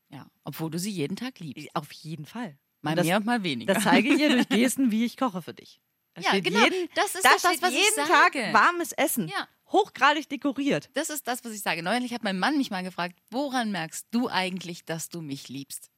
Ja, 0.10 0.28
obwohl 0.44 0.72
du 0.72 0.80
sie 0.80 0.92
jeden 0.92 1.16
Tag 1.16 1.40
liebst. 1.40 1.68
Auf 1.76 1.92
jeden 1.92 2.26
Fall. 2.26 2.58
Mal 2.82 2.96
das, 2.96 3.06
mehr 3.06 3.18
und 3.18 3.26
mal 3.26 3.44
weniger. 3.44 3.74
das 3.74 3.84
zeige 3.84 4.14
ich 4.14 4.20
ihr 4.20 4.30
durch 4.30 4.48
Gesten, 4.50 4.92
wie 4.92 5.06
ich 5.06 5.18
koche 5.18 5.42
für 5.42 5.54
dich. 5.54 5.82
Da 6.14 6.22
ja, 6.22 6.40
genau. 6.40 6.64
Jeden, 6.64 6.90
das 6.96 7.16
ist 7.16 7.26
da 7.26 7.32
das, 7.34 7.62
was 7.62 7.72
ich 7.72 7.78
jeden 7.78 8.08
sage. 8.08 8.42
Tag 8.42 8.54
warmes 8.54 8.92
Essen. 8.94 9.28
Ja. 9.28 9.48
Hochgradig 9.72 10.28
dekoriert. 10.30 10.90
Das 10.94 11.10
ist 11.10 11.28
das, 11.28 11.44
was 11.44 11.54
ich 11.54 11.62
sage. 11.62 11.84
Neulich 11.84 12.14
hat 12.14 12.24
mein 12.24 12.40
Mann 12.40 12.58
mich 12.58 12.72
mal 12.72 12.84
gefragt, 12.84 13.20
woran 13.30 13.72
merkst 13.72 14.08
du 14.12 14.28
eigentlich, 14.30 14.86
dass 14.86 15.10
du 15.10 15.22
mich 15.22 15.48
liebst? 15.50 15.90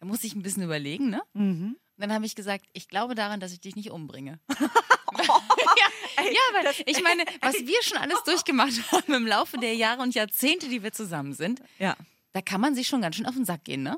Da 0.00 0.06
muss 0.06 0.24
ich 0.24 0.34
ein 0.34 0.42
bisschen 0.42 0.62
überlegen, 0.62 1.10
ne? 1.10 1.22
Mhm. 1.34 1.76
Und 1.96 2.00
dann 2.00 2.12
habe 2.12 2.24
ich 2.26 2.34
gesagt, 2.34 2.66
ich 2.72 2.88
glaube 2.88 3.14
daran, 3.14 3.38
dass 3.40 3.52
ich 3.52 3.60
dich 3.60 3.76
nicht 3.76 3.90
umbringe. 3.90 4.40
ja, 4.58 6.24
ja, 6.24 6.40
weil 6.54 6.74
ich 6.86 7.02
meine, 7.02 7.24
was 7.40 7.54
wir 7.54 7.82
schon 7.82 7.98
alles 7.98 8.22
durchgemacht 8.24 8.72
haben 8.92 9.12
im 9.12 9.26
Laufe 9.26 9.58
der 9.58 9.74
Jahre 9.74 10.02
und 10.02 10.14
Jahrzehnte, 10.14 10.68
die 10.68 10.82
wir 10.82 10.92
zusammen 10.92 11.34
sind, 11.34 11.62
Ja. 11.78 11.96
da 12.32 12.40
kann 12.40 12.60
man 12.60 12.74
sich 12.74 12.88
schon 12.88 13.02
ganz 13.02 13.16
schön 13.16 13.26
auf 13.26 13.34
den 13.34 13.44
Sack 13.44 13.64
gehen, 13.64 13.82
ne? 13.82 13.96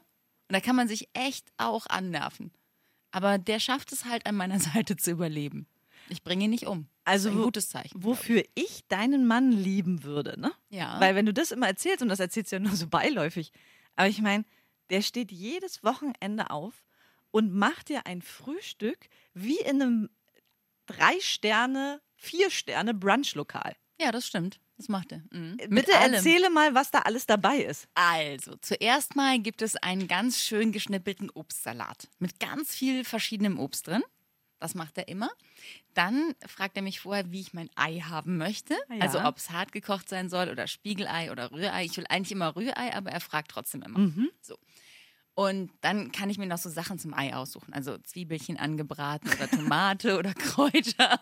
Und 0.49 0.53
da 0.53 0.61
kann 0.61 0.77
man 0.77 0.89
sich 0.89 1.09
echt 1.15 1.49
auch 1.57 1.87
annerven. 1.87 2.53
Aber 3.13 3.39
der 3.39 3.61
schafft 3.61 3.93
es 3.93 4.05
halt 4.05 4.27
an 4.27 4.35
meiner 4.35 4.59
Seite 4.61 4.97
zu 4.97 5.13
überleben. 5.13 5.67
Ich 6.09 6.23
bringe 6.23 6.45
ihn 6.45 6.51
nicht 6.51 6.67
um. 6.67 6.89
Also 7.05 7.29
ein 7.29 7.43
gutes 7.43 7.69
Zeichen. 7.69 8.03
Wofür 8.03 8.43
ich 8.55 8.87
deinen 8.89 9.27
Mann 9.27 9.53
lieben 9.53 10.05
würde, 10.05 10.41
ne? 10.41 10.53
ich. 10.71 10.79
Ja. 10.79 10.99
Weil 11.01 11.15
wenn 11.15 11.27
du 11.27 11.35
das 11.35 11.51
immer 11.51 11.67
erzählst, 11.67 12.03
und 12.03 12.09
das 12.09 12.21
erzählst 12.21 12.51
du 12.53 12.57
ja 12.57 12.61
nur 12.61 12.75
so 12.77 12.87
beiläufig, 12.87 13.53
aber 13.95 14.09
ich 14.09 14.21
meine, 14.23 14.45
der 14.91 15.03
steht 15.03 15.31
jedes 15.33 15.83
Wochenende 15.85 16.51
auf 16.51 16.85
und 17.31 17.53
macht 17.53 17.89
dir 17.89 18.07
ein 18.07 18.23
Frühstück 18.23 19.09
wie 19.35 19.59
in 19.59 19.83
einem 19.83 20.11
Drei-Sterne, 20.87 22.01
Vier-Sterne-Brunch-Lokal. 22.17 23.75
ja, 24.01 24.13
das 24.13 24.27
stimmt. 24.27 24.61
Das 24.77 24.89
macht 24.89 25.13
er. 25.13 25.23
Mhm. 25.31 25.57
Mit 25.69 25.87
Bitte 25.87 25.97
allem. 25.97 26.15
erzähle 26.15 26.51
mal, 26.51 26.75
was 26.75 26.91
da 26.91 27.01
alles 27.01 27.27
dabei 27.27 27.59
ist. 27.59 27.87
Also, 27.95 28.57
zuerst 28.61 29.15
mal 29.15 29.39
gibt 29.39 29.63
es 29.63 29.77
einen 29.77 30.09
ganz 30.09 30.41
schön 30.41 30.73
geschnippelten 30.73 31.31
Obstsalat 31.31 32.09
mit 32.19 32.41
ganz 32.41 32.75
viel 32.75 33.05
verschiedenem 33.05 33.61
Obst 33.61 33.87
drin. 33.87 34.03
Das 34.65 34.75
macht 34.75 34.97
er 34.97 35.09
immer. 35.09 35.29
Dann 35.93 36.35
fragt 36.47 36.75
er 36.79 36.83
mich 36.83 37.01
vorher, 37.01 37.31
wie 37.31 37.41
ich 37.43 37.53
mein 37.53 37.69
Ei 37.75 37.99
haben 38.01 38.39
möchte. 38.39 38.75
Ja. 38.89 39.01
Also, 39.01 39.21
ob 39.23 39.37
es 39.37 39.51
hart 39.51 39.73
gekocht 39.73 40.09
sein 40.09 40.31
soll 40.31 40.49
oder 40.49 40.67
Spiegelei 40.69 41.31
oder 41.31 41.53
Rührei. 41.53 41.85
Ich 41.85 41.95
will 41.99 42.07
eigentlich 42.09 42.33
immer 42.33 42.57
Rührei, 42.57 42.95
aber 42.97 43.11
er 43.11 43.21
fragt 43.21 43.51
trotzdem 43.51 43.83
immer. 43.83 43.99
Mhm. 43.99 44.31
So. 44.41 44.57
Und 45.35 45.71
dann 45.83 46.13
kann 46.13 46.31
ich 46.31 46.39
mir 46.39 46.47
noch 46.47 46.57
so 46.57 46.71
Sachen 46.71 46.99
zum 46.99 47.13
Ei 47.13 47.35
aussuchen. 47.35 47.75
Also 47.75 47.99
Zwiebelchen 47.99 48.57
angebraten 48.57 49.31
oder 49.35 49.51
Tomate 49.51 50.17
oder 50.19 50.33
Kräuter. 50.33 51.21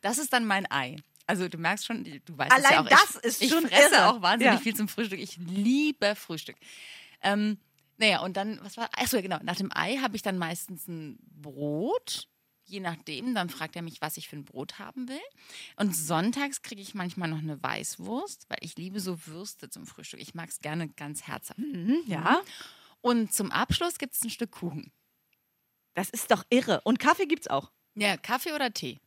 Das 0.00 0.18
ist 0.18 0.32
dann 0.32 0.44
mein 0.46 0.68
Ei. 0.68 0.96
Also 1.28 1.46
du 1.48 1.56
merkst 1.58 1.86
schon, 1.86 2.02
du 2.24 2.36
weißt 2.38 2.50
es 2.56 2.64
ja 2.64 2.70
Allein 2.70 2.86
auch. 2.86 2.88
das 2.90 3.16
ich, 3.18 3.24
ist 3.24 3.42
ich 3.42 3.50
schon 3.50 3.68
fresse 3.68 3.94
irre. 3.94 4.08
auch 4.08 4.20
wahnsinnig 4.20 4.54
Ja. 4.54 4.58
viel 4.60 4.74
zum 4.74 4.88
Frühstück. 4.88 5.20
Ich 5.20 5.36
liebe 5.36 6.16
Frühstück. 6.16 6.56
Ähm, 7.22 7.58
naja, 7.98 8.20
und 8.22 8.36
dann, 8.38 8.58
was 8.62 8.78
war, 8.78 8.88
achso, 8.96 9.20
genau, 9.22 9.38
nach 9.42 9.56
dem 9.56 9.70
Ei 9.74 9.98
habe 9.98 10.16
ich 10.16 10.22
dann 10.22 10.38
meistens 10.38 10.88
ein 10.88 11.18
Brot. 11.20 12.26
Je 12.70 12.80
nachdem, 12.80 13.34
dann 13.34 13.50
fragt 13.50 13.74
er 13.74 13.82
mich, 13.82 14.00
was 14.00 14.16
ich 14.16 14.28
für 14.28 14.36
ein 14.36 14.44
Brot 14.44 14.78
haben 14.78 15.08
will. 15.08 15.20
Und 15.76 15.94
sonntags 15.94 16.62
kriege 16.62 16.80
ich 16.80 16.94
manchmal 16.94 17.28
noch 17.28 17.38
eine 17.38 17.60
Weißwurst, 17.62 18.46
weil 18.48 18.58
ich 18.60 18.76
liebe 18.76 19.00
so 19.00 19.26
Würste 19.26 19.68
zum 19.70 19.86
Frühstück. 19.86 20.20
Ich 20.20 20.34
mag 20.34 20.48
es 20.48 20.60
gerne 20.60 20.88
ganz 20.90 21.22
herzhaft. 21.26 21.58
Mhm, 21.58 22.02
ja, 22.06 22.40
Und 23.00 23.32
zum 23.32 23.50
Abschluss 23.50 23.98
gibt 23.98 24.14
es 24.14 24.22
ein 24.22 24.30
Stück 24.30 24.52
Kuchen. 24.52 24.92
das 25.94 26.10
ist 26.10 26.30
doch 26.30 26.44
irre. 26.50 26.80
Und 26.84 26.98
Kaffee 27.00 27.26
gibt's 27.26 27.48
auch. 27.48 27.72
Ja, 27.96 28.16
Kaffee 28.16 28.52
oder 28.52 28.72
Tee? 28.72 29.00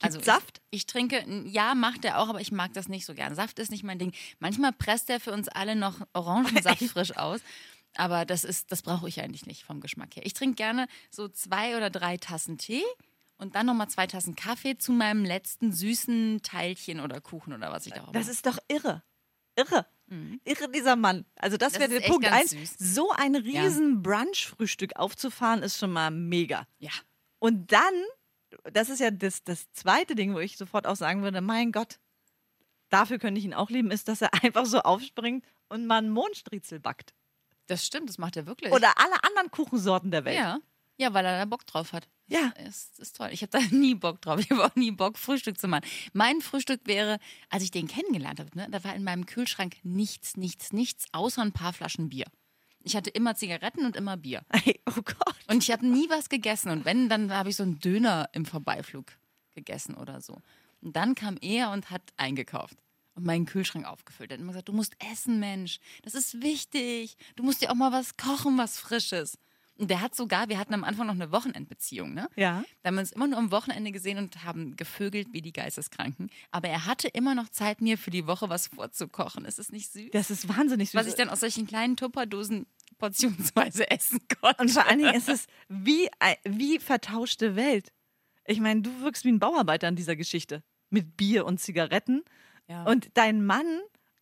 Gibt's 0.00 0.24
Saft? 0.24 0.60
Ich, 0.70 0.80
ich 0.80 0.86
trinke, 0.86 1.24
ja, 1.46 1.74
macht 1.74 2.04
er 2.04 2.18
auch, 2.20 2.28
aber 2.28 2.40
ich 2.40 2.52
mag 2.52 2.72
das 2.72 2.88
nicht 2.88 3.04
so 3.04 3.14
gern. 3.14 3.34
Saft 3.34 3.58
ist 3.58 3.70
nicht 3.70 3.82
mein 3.84 3.98
Ding. 3.98 4.12
Manchmal 4.38 4.72
presst 4.72 5.10
er 5.10 5.20
für 5.20 5.32
uns 5.32 5.48
alle 5.48 5.76
noch 5.76 6.00
Orangensaft 6.14 6.82
frisch 6.84 7.16
aus. 7.16 7.40
Aber 7.96 8.24
das 8.24 8.44
ist, 8.44 8.70
das 8.70 8.82
brauche 8.82 9.08
ich 9.08 9.20
eigentlich 9.20 9.46
nicht 9.46 9.64
vom 9.64 9.80
Geschmack 9.80 10.14
her. 10.16 10.24
Ich 10.26 10.34
trinke 10.34 10.56
gerne 10.56 10.86
so 11.10 11.28
zwei 11.28 11.76
oder 11.76 11.90
drei 11.90 12.16
Tassen 12.16 12.58
Tee 12.58 12.82
und 13.38 13.54
dann 13.54 13.66
nochmal 13.66 13.88
zwei 13.88 14.06
Tassen 14.06 14.36
Kaffee 14.36 14.76
zu 14.78 14.92
meinem 14.92 15.24
letzten 15.24 15.72
süßen 15.72 16.40
Teilchen 16.42 17.00
oder 17.00 17.20
Kuchen 17.20 17.52
oder 17.52 17.72
was 17.72 17.86
ich 17.86 17.92
da 17.94 18.02
auch 18.02 18.12
Das 18.12 18.24
mache. 18.26 18.32
ist 18.32 18.46
doch 18.46 18.58
irre. 18.68 19.02
Irre. 19.56 19.86
Irre 20.44 20.70
dieser 20.70 20.96
Mann. 20.96 21.26
Also 21.36 21.56
das, 21.58 21.72
Das 21.74 21.80
wäre 21.80 22.00
der 22.00 22.08
Punkt 22.08 22.26
eins. 22.32 22.50
süß. 22.52 22.76
So 22.78 23.10
ein 23.10 23.34
riesen 23.34 24.02
Brunch-Frühstück 24.02 24.96
aufzufahren, 24.96 25.62
ist 25.62 25.78
schon 25.78 25.92
mal 25.92 26.10
mega. 26.10 26.66
Ja. 26.78 26.92
Und 27.40 27.72
dann, 27.72 27.94
das 28.72 28.88
ist 28.88 29.00
ja 29.00 29.10
das, 29.10 29.44
das 29.44 29.70
zweite 29.72 30.14
Ding, 30.14 30.34
wo 30.34 30.38
ich 30.38 30.56
sofort 30.56 30.86
auch 30.86 30.96
sagen 30.96 31.22
würde, 31.22 31.40
mein 31.42 31.72
Gott, 31.72 31.98
dafür 32.88 33.18
könnte 33.18 33.38
ich 33.38 33.44
ihn 33.44 33.52
auch 33.52 33.68
lieben, 33.68 33.90
ist, 33.90 34.08
dass 34.08 34.22
er 34.22 34.32
einfach 34.42 34.64
so 34.64 34.80
aufspringt 34.80 35.44
und 35.68 35.86
mal 35.86 35.98
einen 35.98 36.10
Mondstriezel 36.10 36.80
backt. 36.80 37.12
Das 37.68 37.86
stimmt, 37.86 38.08
das 38.08 38.18
macht 38.18 38.36
er 38.36 38.46
wirklich. 38.46 38.72
Oder 38.72 38.98
alle 38.98 39.22
anderen 39.22 39.50
Kuchensorten 39.50 40.10
der 40.10 40.24
Welt. 40.24 40.36
ja. 40.36 40.58
ja, 40.96 41.14
weil 41.14 41.24
er 41.24 41.38
da 41.38 41.44
Bock 41.44 41.66
drauf 41.66 41.92
hat. 41.92 42.08
Ja. 42.26 42.52
Das 42.62 42.90
ist 42.98 43.16
toll. 43.16 43.28
Ich 43.32 43.42
habe 43.42 43.50
da 43.50 43.60
nie 43.70 43.94
Bock 43.94 44.20
drauf. 44.20 44.40
Ich 44.40 44.50
habe 44.50 44.64
auch 44.64 44.74
nie 44.74 44.90
Bock, 44.90 45.18
Frühstück 45.18 45.58
zu 45.58 45.68
machen. 45.68 45.84
Mein 46.12 46.40
Frühstück 46.40 46.80
wäre, 46.84 47.18
als 47.50 47.62
ich 47.62 47.70
den 47.70 47.86
kennengelernt 47.86 48.40
habe, 48.40 48.50
ne, 48.56 48.68
da 48.70 48.82
war 48.84 48.94
in 48.94 49.04
meinem 49.04 49.26
Kühlschrank 49.26 49.76
nichts, 49.82 50.36
nichts, 50.36 50.72
nichts, 50.72 51.06
außer 51.12 51.42
ein 51.42 51.52
paar 51.52 51.72
Flaschen 51.72 52.08
Bier. 52.08 52.26
Ich 52.82 52.96
hatte 52.96 53.10
immer 53.10 53.34
Zigaretten 53.34 53.84
und 53.84 53.96
immer 53.96 54.16
Bier. 54.16 54.42
Ey, 54.64 54.80
oh 54.88 55.02
Gott. 55.02 55.36
Und 55.48 55.62
ich 55.62 55.70
habe 55.70 55.86
nie 55.86 56.08
was 56.08 56.28
gegessen. 56.28 56.70
Und 56.70 56.84
wenn, 56.84 57.08
dann 57.08 57.32
habe 57.32 57.50
ich 57.50 57.56
so 57.56 57.62
einen 57.62 57.78
Döner 57.80 58.30
im 58.32 58.46
Vorbeiflug 58.46 59.12
gegessen 59.54 59.94
oder 59.94 60.20
so. 60.20 60.40
Und 60.80 60.96
dann 60.96 61.14
kam 61.14 61.36
er 61.40 61.70
und 61.70 61.90
hat 61.90 62.02
eingekauft 62.16 62.78
und 63.18 63.26
meinen 63.26 63.44
Kühlschrank 63.46 63.86
aufgefüllt. 63.86 64.30
Er 64.30 64.34
hat 64.34 64.40
immer 64.40 64.52
gesagt, 64.52 64.68
du 64.68 64.72
musst 64.72 64.96
essen, 65.12 65.38
Mensch. 65.38 65.78
Das 66.02 66.14
ist 66.14 66.42
wichtig. 66.42 67.16
Du 67.36 67.42
musst 67.42 67.60
dir 67.62 67.70
auch 67.70 67.74
mal 67.74 67.92
was 67.92 68.16
kochen, 68.16 68.56
was 68.58 68.78
Frisches. 68.78 69.38
Und 69.76 69.90
der 69.90 70.00
hat 70.00 70.12
sogar, 70.16 70.48
wir 70.48 70.58
hatten 70.58 70.74
am 70.74 70.82
Anfang 70.82 71.06
noch 71.06 71.14
eine 71.14 71.30
Wochenendbeziehung, 71.30 72.12
ne? 72.12 72.28
Ja. 72.34 72.64
Da 72.82 72.88
haben 72.88 72.96
wir 72.96 73.00
uns 73.02 73.12
immer 73.12 73.28
nur 73.28 73.38
am 73.38 73.52
Wochenende 73.52 73.92
gesehen 73.92 74.18
und 74.18 74.42
haben 74.42 74.74
gevögelt 74.74 75.28
wie 75.32 75.40
die 75.40 75.52
Geisteskranken. 75.52 76.30
Aber 76.50 76.68
er 76.68 76.84
hatte 76.84 77.06
immer 77.06 77.36
noch 77.36 77.48
Zeit, 77.48 77.80
mir 77.80 77.96
für 77.96 78.10
die 78.10 78.26
Woche 78.26 78.48
was 78.48 78.66
vorzukochen. 78.66 79.44
Ist 79.44 79.60
es 79.60 79.70
nicht 79.70 79.92
süß? 79.92 80.10
Das 80.10 80.32
ist 80.32 80.48
wahnsinnig 80.48 80.90
süß. 80.90 80.98
Was 81.00 81.06
ich 81.06 81.14
dann 81.14 81.28
aus 81.28 81.38
solchen 81.40 81.68
kleinen 81.68 81.96
Tupperdosen 81.96 82.66
portionsweise 82.98 83.90
essen 83.90 84.20
konnte. 84.40 84.62
Und 84.62 84.70
vor 84.70 84.86
allen 84.86 84.98
Dingen 84.98 85.14
ist 85.14 85.28
es 85.28 85.46
wie, 85.68 86.08
ein- 86.18 86.36
wie 86.44 86.78
vertauschte 86.78 87.56
Welt. 87.56 87.92
Ich 88.46 88.60
meine, 88.60 88.82
du 88.82 89.00
wirkst 89.02 89.24
wie 89.24 89.28
ein 89.32 89.38
Bauarbeiter 89.38 89.88
in 89.88 89.96
dieser 89.96 90.16
Geschichte. 90.16 90.62
Mit 90.90 91.16
Bier 91.16 91.44
und 91.46 91.58
Zigaretten. 91.60 92.22
Ja. 92.68 92.84
Und 92.84 93.10
dein 93.14 93.44
Mann 93.44 93.80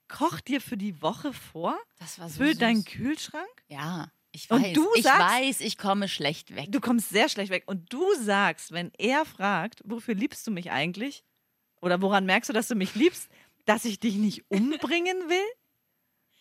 kocht 0.08 0.48
dir 0.48 0.60
für 0.60 0.76
die 0.76 1.02
Woche 1.02 1.32
vor, 1.32 1.76
das 1.98 2.18
war 2.18 2.28
so 2.28 2.36
füllt 2.38 2.52
süß. 2.52 2.58
deinen 2.60 2.84
Kühlschrank. 2.84 3.48
Ja, 3.68 4.08
ich 4.32 4.50
Und 4.50 4.62
weiß. 4.62 4.72
du 4.74 4.86
ich 4.94 5.02
sagst- 5.02 5.20
weiß, 5.34 5.60
ich 5.62 5.78
komme 5.78 6.08
schlecht 6.08 6.54
weg. 6.54 6.66
Du 6.70 6.80
kommst 6.80 7.08
sehr 7.08 7.28
schlecht 7.28 7.50
weg. 7.50 7.64
Und 7.66 7.92
du 7.92 8.04
sagst, 8.20 8.70
wenn 8.72 8.92
er 8.98 9.24
fragt, 9.24 9.80
wofür 9.84 10.14
liebst 10.14 10.46
du 10.46 10.50
mich 10.52 10.70
eigentlich? 10.70 11.24
Oder 11.80 12.00
woran 12.02 12.24
merkst 12.24 12.48
du, 12.48 12.52
dass 12.52 12.68
du 12.68 12.74
mich 12.76 12.94
liebst? 12.94 13.28
Dass 13.64 13.84
ich 13.84 13.98
dich 13.98 14.14
nicht 14.14 14.44
umbringen 14.50 15.28
will? 15.28 15.46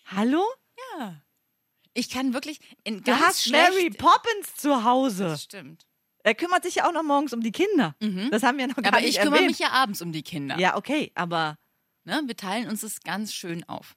Hallo? 0.06 0.44
ja. 0.98 1.22
Ich 1.98 2.10
kann 2.10 2.34
wirklich 2.34 2.60
in 2.84 2.98
Du 2.98 3.04
ganz 3.06 3.22
hast 3.26 3.44
schlecht. 3.44 3.70
Mary 3.70 3.90
Poppins 3.90 4.54
zu 4.58 4.84
Hause. 4.84 5.24
Das 5.30 5.44
stimmt. 5.44 5.86
Er 6.24 6.36
kümmert 6.36 6.64
sich 6.64 6.76
ja 6.76 6.88
auch 6.90 6.92
noch 6.92 7.04
morgens 7.04 7.32
um 7.32 7.40
die 7.40 7.54
Kinder. 7.54 7.96
Das 8.32 8.44
haben 8.44 8.58
wir 8.58 8.68
noch 8.68 8.76
gar 8.76 8.88
Aber 8.88 9.00
nicht 9.00 9.12
ich 9.12 9.16
kümmere 9.20 9.36
erwähnt. 9.36 9.52
mich 9.52 9.60
ja 9.60 9.70
abends 9.70 10.02
um 10.02 10.12
die 10.12 10.22
Kinder. 10.24 10.60
Ja, 10.60 10.76
okay, 10.76 11.14
aber 11.16 11.58
Ne? 12.06 12.22
Wir 12.26 12.38
teilen 12.38 12.70
uns 12.70 12.82
das 12.82 13.02
ganz 13.02 13.34
schön 13.34 13.64
auf. 13.66 13.96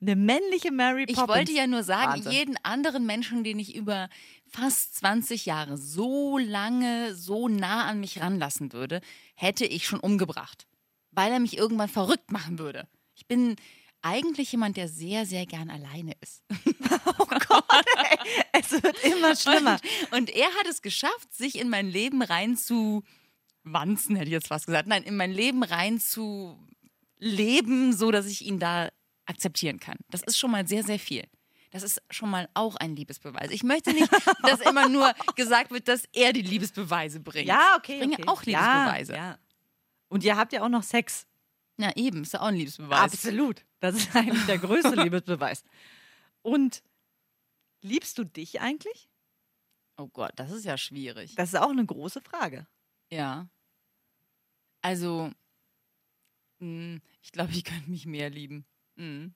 eine 0.00 0.16
männliche 0.16 0.72
Mary 0.72 1.04
Ich 1.08 1.16
Poppins. 1.16 1.36
wollte 1.36 1.52
ja 1.52 1.66
nur 1.66 1.82
sagen, 1.82 2.12
Wahnsinn. 2.14 2.32
jeden 2.32 2.56
anderen 2.64 3.06
Menschen, 3.06 3.44
den 3.44 3.58
ich 3.58 3.74
über 3.74 4.08
fast 4.48 4.96
20 4.96 5.46
Jahre 5.46 5.76
so 5.76 6.38
lange, 6.38 7.14
so 7.14 7.48
nah 7.48 7.86
an 7.86 8.00
mich 8.00 8.20
ranlassen 8.20 8.72
würde, 8.72 9.00
hätte 9.34 9.64
ich 9.64 9.86
schon 9.86 10.00
umgebracht. 10.00 10.66
Weil 11.10 11.32
er 11.32 11.40
mich 11.40 11.56
irgendwann 11.58 11.88
verrückt 11.88 12.32
machen 12.32 12.58
würde. 12.58 12.88
Ich 13.14 13.26
bin 13.26 13.56
eigentlich 14.00 14.50
jemand, 14.52 14.76
der 14.76 14.88
sehr, 14.88 15.26
sehr 15.26 15.46
gern 15.46 15.70
alleine 15.70 16.14
ist. 16.20 16.42
es 18.52 18.72
wird 18.72 19.04
immer 19.04 19.36
schlimmer. 19.36 19.78
Und, 20.10 20.18
und 20.18 20.30
er 20.30 20.48
hat 20.48 20.66
es 20.68 20.82
geschafft, 20.82 21.32
sich 21.32 21.58
in 21.58 21.68
mein 21.68 21.88
Leben 21.88 22.22
rein 22.22 22.56
zu 22.56 23.02
wanzen, 23.62 24.16
hätte 24.16 24.26
ich 24.26 24.32
jetzt 24.32 24.48
fast 24.48 24.66
gesagt. 24.66 24.88
Nein, 24.88 25.02
in 25.04 25.16
mein 25.16 25.32
Leben 25.32 25.62
rein 25.62 26.00
zu 26.00 26.58
leben, 27.22 27.92
so 27.92 28.10
dass 28.10 28.26
ich 28.26 28.44
ihn 28.44 28.58
da 28.58 28.90
akzeptieren 29.26 29.78
kann. 29.78 29.96
Das 30.10 30.22
ist 30.22 30.38
schon 30.38 30.50
mal 30.50 30.66
sehr, 30.66 30.82
sehr 30.82 30.98
viel. 30.98 31.24
Das 31.70 31.82
ist 31.82 32.02
schon 32.10 32.28
mal 32.28 32.48
auch 32.52 32.76
ein 32.76 32.96
Liebesbeweis. 32.96 33.50
Ich 33.50 33.62
möchte 33.62 33.92
nicht, 33.92 34.10
dass 34.42 34.60
immer 34.60 34.88
nur 34.88 35.14
gesagt 35.36 35.70
wird, 35.70 35.88
dass 35.88 36.04
er 36.12 36.32
die 36.32 36.42
Liebesbeweise 36.42 37.20
bringt. 37.20 37.46
Ja, 37.46 37.76
okay. 37.78 37.94
Ich 37.94 38.00
bringe 38.00 38.14
okay. 38.14 38.26
auch 38.26 38.42
Liebesbeweise. 38.42 39.12
Ja, 39.12 39.30
ja. 39.30 39.38
Und 40.08 40.24
ihr 40.24 40.36
habt 40.36 40.52
ja 40.52 40.62
auch 40.62 40.68
noch 40.68 40.82
Sex. 40.82 41.26
Na 41.78 41.96
eben, 41.96 42.22
ist 42.22 42.34
ja 42.34 42.40
auch 42.40 42.46
ein 42.46 42.56
Liebesbeweis. 42.56 42.98
Absolut. 42.98 43.64
Das 43.80 43.94
ist 43.94 44.14
eigentlich 44.14 44.44
der 44.44 44.58
größte 44.58 44.94
Liebesbeweis. 45.02 45.64
Und 46.42 46.82
liebst 47.80 48.18
du 48.18 48.24
dich 48.24 48.60
eigentlich? 48.60 49.08
Oh 49.96 50.08
Gott, 50.08 50.32
das 50.36 50.50
ist 50.50 50.64
ja 50.64 50.76
schwierig. 50.76 51.36
Das 51.36 51.50
ist 51.50 51.58
auch 51.58 51.70
eine 51.70 51.86
große 51.86 52.20
Frage. 52.20 52.66
Ja. 53.10 53.48
Also, 54.82 55.30
mh, 56.62 57.00
ich 57.22 57.32
glaube, 57.32 57.52
ich 57.52 57.64
könnte 57.64 57.90
mich 57.90 58.06
mehr 58.06 58.30
lieben. 58.30 58.64
Mhm. 58.96 59.34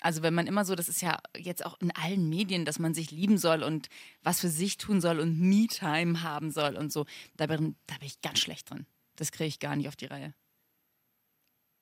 Also, 0.00 0.22
wenn 0.22 0.34
man 0.34 0.48
immer 0.48 0.64
so, 0.64 0.74
das 0.74 0.88
ist 0.88 1.00
ja 1.00 1.20
jetzt 1.36 1.64
auch 1.64 1.80
in 1.80 1.92
allen 1.92 2.28
Medien, 2.28 2.64
dass 2.64 2.80
man 2.80 2.92
sich 2.92 3.12
lieben 3.12 3.38
soll 3.38 3.62
und 3.62 3.88
was 4.22 4.40
für 4.40 4.48
sich 4.48 4.76
tun 4.76 5.00
soll 5.00 5.20
und 5.20 5.38
Me-Time 5.38 6.22
haben 6.22 6.50
soll 6.50 6.76
und 6.76 6.92
so, 6.92 7.06
da 7.36 7.46
bin, 7.46 7.76
da 7.86 7.94
bin 7.98 8.06
ich 8.06 8.20
ganz 8.20 8.40
schlecht 8.40 8.70
drin. 8.70 8.86
Das 9.14 9.30
kriege 9.30 9.46
ich 9.46 9.60
gar 9.60 9.76
nicht 9.76 9.86
auf 9.86 9.94
die 9.94 10.06
Reihe. 10.06 10.34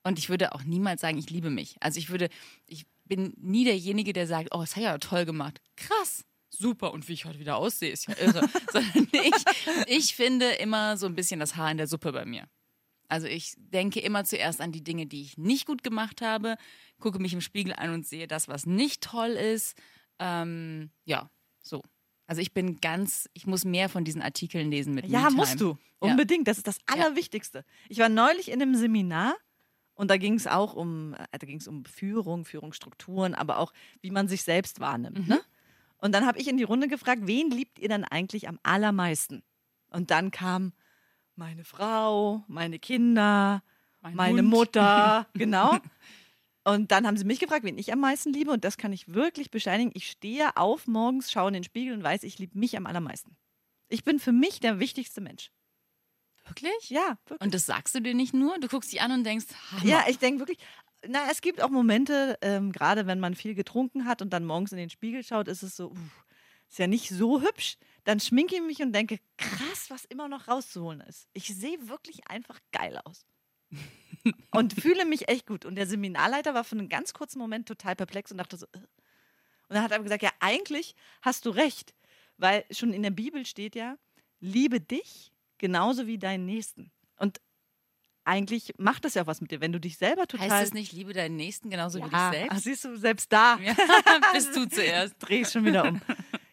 Und 0.03 0.19
ich 0.19 0.29
würde 0.29 0.55
auch 0.55 0.65
niemals 0.65 1.01
sagen, 1.01 1.17
ich 1.17 1.31
liebe 1.31 1.51
mich. 1.51 1.77
Also 1.81 1.99
ich 1.99 2.11
würde, 2.11 2.29
ich 2.67 2.87
bin 3.05 3.33
nie 3.39 3.65
derjenige, 3.65 4.13
der 4.13 4.27
sagt, 4.27 4.49
oh, 4.53 4.61
das 4.61 4.77
hat 4.77 4.83
ja 4.83 4.99
toll 4.99 5.25
gemacht. 5.25 5.61
Krass, 5.77 6.25
super. 6.51 6.93
Und 6.93 7.09
wie 7.09 7.15
ich 7.15 7.25
heute 7.25 7.39
wieder 7.39 7.57
aussehe, 7.57 7.91
ist 7.91 8.07
ja 8.07 8.17
irre. 8.19 8.49
Sondern 8.73 9.09
ich, 9.13 9.45
ich 9.87 10.15
finde 10.15 10.51
immer 10.53 10.97
so 10.99 11.07
ein 11.07 11.15
bisschen 11.15 11.41
das 11.41 11.57
Haar 11.57 11.71
in 11.71 11.79
der 11.79 11.87
Suppe 11.87 12.13
bei 12.13 12.25
mir. 12.25 12.49
Also 13.11 13.27
ich 13.27 13.55
denke 13.57 14.01
immer 14.01 14.25
zuerst 14.25 14.61
an 14.61 14.73
die 14.73 14.85
Dinge, 14.85 15.07
die 15.07 15.23
ich 15.23 15.37
nicht 15.37 15.67
gut 15.67 15.83
gemacht 15.83 16.23
habe, 16.23 16.57
gucke 17.01 17.19
mich 17.19 17.33
im 17.33 17.41
Spiegel 17.41 17.75
an 17.75 17.93
und 17.93 18.07
sehe 18.07 18.29
das, 18.29 18.47
was 18.47 18.67
nicht 18.67 19.03
toll 19.03 19.31
ist. 19.31 19.77
Ähm, 20.21 20.91
ja, 21.05 21.29
so. 21.61 21.83
Also 22.27 22.41
ich 22.41 22.55
bin 22.55 22.81
ganz, 22.81 23.29
ich 23.33 23.47
muss 23.47 23.65
mehr 23.65 23.89
von 23.89 24.05
diesen 24.05 24.23
Artikeln 24.23 24.71
lesen 24.71 24.95
mit 24.95 25.07
Ja, 25.07 25.31
musst 25.31 25.61
du. 25.61 25.77
Ja. 26.01 26.11
Unbedingt. 26.11 26.47
Das 26.47 26.59
ist 26.59 26.69
das 26.69 26.79
Allerwichtigste. 26.87 27.65
Ich 27.89 27.99
war 27.99 28.09
neulich 28.09 28.51
in 28.51 28.63
einem 28.63 28.77
Seminar 28.77 29.35
und 29.95 30.09
da 30.09 30.17
ging 30.17 30.35
es 30.35 30.47
auch 30.47 30.75
um, 30.75 31.15
äh, 31.15 31.27
da 31.33 31.47
ging 31.47 31.59
es 31.59 31.67
um 31.67 31.85
Führung, 31.85 32.45
Führungsstrukturen, 32.45 33.35
aber 33.35 33.59
auch, 33.59 33.73
wie 34.01 34.13
man 34.13 34.29
sich 34.29 34.45
selbst 34.45 34.79
wahrnimmt. 34.79 35.27
Ne? 35.27 35.41
Und 35.99 36.13
dann 36.13 36.27
habe 36.27 36.39
ich 36.39 36.47
in 36.47 36.57
die 36.57 36.63
Runde 36.63 36.87
gefragt, 36.87 37.23
wen 37.25 37.51
liebt 37.51 37.81
ihr 37.81 37.89
denn 37.89 38.05
eigentlich 38.05 38.47
am 38.47 38.61
allermeisten? 38.63 39.43
Und 39.91 40.13
dann 40.13 40.31
kam 40.31 40.73
meine 41.41 41.65
Frau, 41.65 42.45
meine 42.49 42.79
Kinder, 42.79 43.63
Mein 44.03 44.15
meine 44.15 44.43
Hund. 44.43 44.51
Mutter, 44.51 45.27
genau. 45.35 45.79
Und 46.65 46.93
dann 46.93 47.07
haben 47.07 47.17
sie 47.17 47.25
mich 47.25 47.41
gefragt, 47.41 47.65
wen 47.65 47.79
ich 47.79 47.93
am 47.95 48.01
meisten 48.01 48.31
liebe. 48.35 48.51
Und 48.53 48.63
das 48.63 48.77
kann 48.77 48.93
ich 48.93 49.15
wirklich 49.15 49.51
bescheinigen. 49.51 49.91
Ich 49.95 50.11
stehe 50.11 50.55
auf 50.59 50.87
morgens, 50.87 51.33
schaue 51.33 51.49
in 51.49 51.55
den 51.55 51.65
Spiegel 51.65 51.95
und 51.95 52.03
weiß, 52.05 52.25
ich 52.25 52.39
liebe 52.39 52.59
mich 52.59 52.77
am 52.77 52.85
allermeisten. 52.85 53.37
Ich 53.89 54.05
bin 54.05 54.19
für 54.21 54.33
mich 54.33 54.61
der 54.61 54.79
wichtigste 54.81 55.23
Mensch. 55.23 55.51
Wirklich? 56.45 56.91
Ja, 56.91 57.17
wirklich. 57.27 57.41
Und 57.41 57.55
das 57.55 57.65
sagst 57.65 57.95
du 57.95 58.01
dir 58.01 58.15
nicht 58.15 58.35
nur? 58.35 58.59
Du 58.59 58.69
guckst 58.69 58.93
dich 58.93 59.01
an 59.01 59.11
und 59.11 59.25
denkst, 59.25 59.47
Hammer. 59.73 59.85
ja, 59.87 60.05
ich 60.09 60.19
denke 60.19 60.41
wirklich, 60.41 60.59
na, 61.09 61.31
es 61.31 61.41
gibt 61.41 61.63
auch 61.63 61.71
Momente, 61.71 62.37
ähm, 62.43 62.71
gerade 62.71 63.07
wenn 63.07 63.19
man 63.19 63.35
viel 63.35 63.55
getrunken 63.55 64.05
hat 64.05 64.21
und 64.21 64.31
dann 64.35 64.45
morgens 64.45 64.73
in 64.73 64.79
den 64.79 64.91
Spiegel 64.91 65.25
schaut, 65.25 65.49
ist 65.49 65.63
es 65.63 65.75
so, 65.75 65.93
uff, 65.93 66.25
ist 66.71 66.79
ja 66.79 66.87
nicht 66.87 67.09
so 67.11 67.43
hübsch. 67.43 67.77
Dann 68.05 68.21
schminke 68.21 68.55
ich 68.57 68.63
mich 68.63 68.81
und 68.81 68.93
denke, 68.93 69.19
krass, 69.37 69.91
was 69.91 70.05
immer 70.07 70.29
noch 70.29 70.49
rauszuholen 70.49 71.01
ist. 71.03 71.29
Ich 71.33 71.55
sehe 71.55 71.89
wirklich 71.89 72.27
einfach 72.29 72.59
geil 72.73 72.99
aus. 73.05 73.27
und 74.53 74.81
fühle 74.81 75.05
mich 75.05 75.29
echt 75.29 75.47
gut. 75.47 75.65
Und 75.65 75.75
der 75.75 75.87
Seminarleiter 75.87 76.55
war 76.55 76.65
für 76.65 76.77
einen 76.77 76.89
ganz 76.89 77.13
kurzen 77.13 77.39
Moment 77.39 77.69
total 77.69 77.97
perplex 77.97 78.31
und 78.31 78.39
dachte 78.39 78.57
so, 78.57 78.67
äh. 78.73 78.79
und 78.79 78.87
dann 79.69 79.83
hat 79.83 79.91
er 79.91 79.97
aber 79.97 80.05
gesagt, 80.05 80.23
ja, 80.23 80.33
eigentlich 80.41 80.95
hast 81.23 81.45
du 81.45 81.51
recht, 81.51 81.95
weil 82.37 82.65
schon 82.71 82.93
in 82.93 83.03
der 83.03 83.11
Bibel 83.11 83.45
steht 83.45 83.75
ja, 83.75 83.97
liebe 84.41 84.81
dich 84.81 85.33
genauso 85.59 86.07
wie 86.07 86.19
deinen 86.19 86.47
Nächsten. 86.47 86.91
Und 87.17 87.41
eigentlich 88.25 88.75
macht 88.79 89.05
das 89.05 89.15
ja 89.15 89.23
auch 89.23 89.27
was 89.27 89.41
mit 89.41 89.51
dir, 89.51 89.61
wenn 89.61 89.73
du 89.73 89.81
dich 89.81 89.99
selber 89.99 90.27
total 90.27 90.51
Heißt 90.51 90.69
es 90.69 90.75
nicht, 90.75 90.93
liebe 90.93 91.13
deinen 91.13 91.37
Nächsten 91.37 91.71
genauso 91.71 91.99
wie 91.99 92.09
dich 92.09 92.19
selbst? 92.31 92.65
siehst 92.65 92.85
du, 92.85 92.97
selbst 92.97 93.33
da 93.33 93.59
Ja, 93.59 93.75
bist 94.33 94.55
du 94.57 94.67
zuerst. 94.69 95.17
dreh 95.19 95.43
ich 95.43 95.49
schon 95.49 95.65
wieder 95.65 95.85
um. 95.85 96.01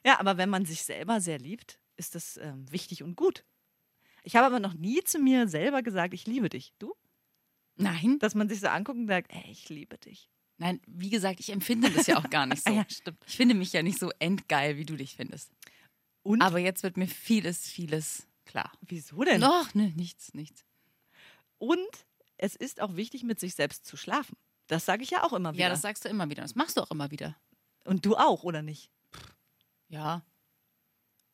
Ja, 0.08 0.22
aber 0.22 0.38
wenn 0.38 0.50
man 0.50 0.64
sich 0.64 0.84
selber 0.84 1.20
sehr 1.20 1.38
liebt, 1.38 1.82
ist 1.98 2.16
das 2.16 2.38
ähm, 2.38 2.72
wichtig 2.72 3.04
und 3.04 3.18
gut. 3.18 3.44
Ich 4.24 4.38
habe 4.38 4.46
aber 4.46 4.62
noch 4.62 4.74
nie 4.74 5.04
zu 5.04 5.20
mir 5.20 5.50
selber 5.50 5.82
gesagt, 5.84 6.14
ich 6.14 6.26
liebe 6.26 6.48
dich. 6.48 6.74
Du? 6.80 6.94
Nein, 7.76 8.18
Dass 8.20 8.34
man 8.34 8.48
sich 8.48 8.62
so 8.62 8.68
anguckt 8.68 8.98
und 8.98 9.08
sagt, 9.08 9.34
ey, 9.34 9.52
ich 9.52 9.68
liebe 9.68 9.98
dich. 9.98 10.30
nein, 10.60 10.80
wie 10.88 11.10
gesagt, 11.10 11.42
ich 11.42 11.52
empfinde 11.52 11.92
das 11.92 12.08
ja 12.08 12.18
auch 12.18 12.30
gar 12.30 12.46
nicht 12.46 12.64
so. 12.66 12.70
Ah 12.72 12.74
ja, 12.74 12.86
stimmt. 12.90 13.22
Ich 13.28 13.36
finde 13.36 13.54
mich 13.54 13.74
ja 13.74 13.84
nicht 13.84 14.00
so 14.00 14.10
endgeil, 14.20 14.78
wie 14.78 14.86
du 14.86 14.96
dich 14.96 15.14
findest. 15.18 15.52
Und? 16.24 16.42
Aber 16.42 16.60
jetzt 16.60 16.84
wird 16.84 16.96
mir 16.96 17.08
vieles, 17.08 17.70
vieles 17.70 18.28
klar. 18.46 18.72
Wieso 18.80 19.26
denn? 19.26 19.42
Doch, 19.42 19.74
ne, 19.74 19.92
nichts, 19.98 20.34
nichts. 20.34 20.64
Und 21.58 22.06
es 22.38 22.56
ist 22.56 22.80
auch 22.82 22.96
wichtig, 22.96 23.24
mit 23.24 23.42
sich 23.42 23.56
selbst 23.56 23.86
zu 23.86 23.98
schlafen. 23.98 24.38
Das 24.68 24.86
sage 24.86 25.04
ich 25.04 25.10
ja 25.10 25.24
auch 25.24 25.34
immer 25.34 25.52
wieder. 25.54 25.64
Ja, 25.64 25.70
das 25.70 25.82
sagst 25.82 26.06
du 26.06 26.10
immer 26.10 26.30
wieder. 26.30 26.44
Das 26.44 26.56
machst 26.56 26.78
du 26.78 26.82
auch 26.82 26.92
immer 26.92 27.12
wieder. 27.12 27.36
und 27.84 28.06
du 28.06 28.16
auch, 28.16 28.44
oder 28.44 28.62
nicht? 28.62 28.90
Ja. 29.90 30.24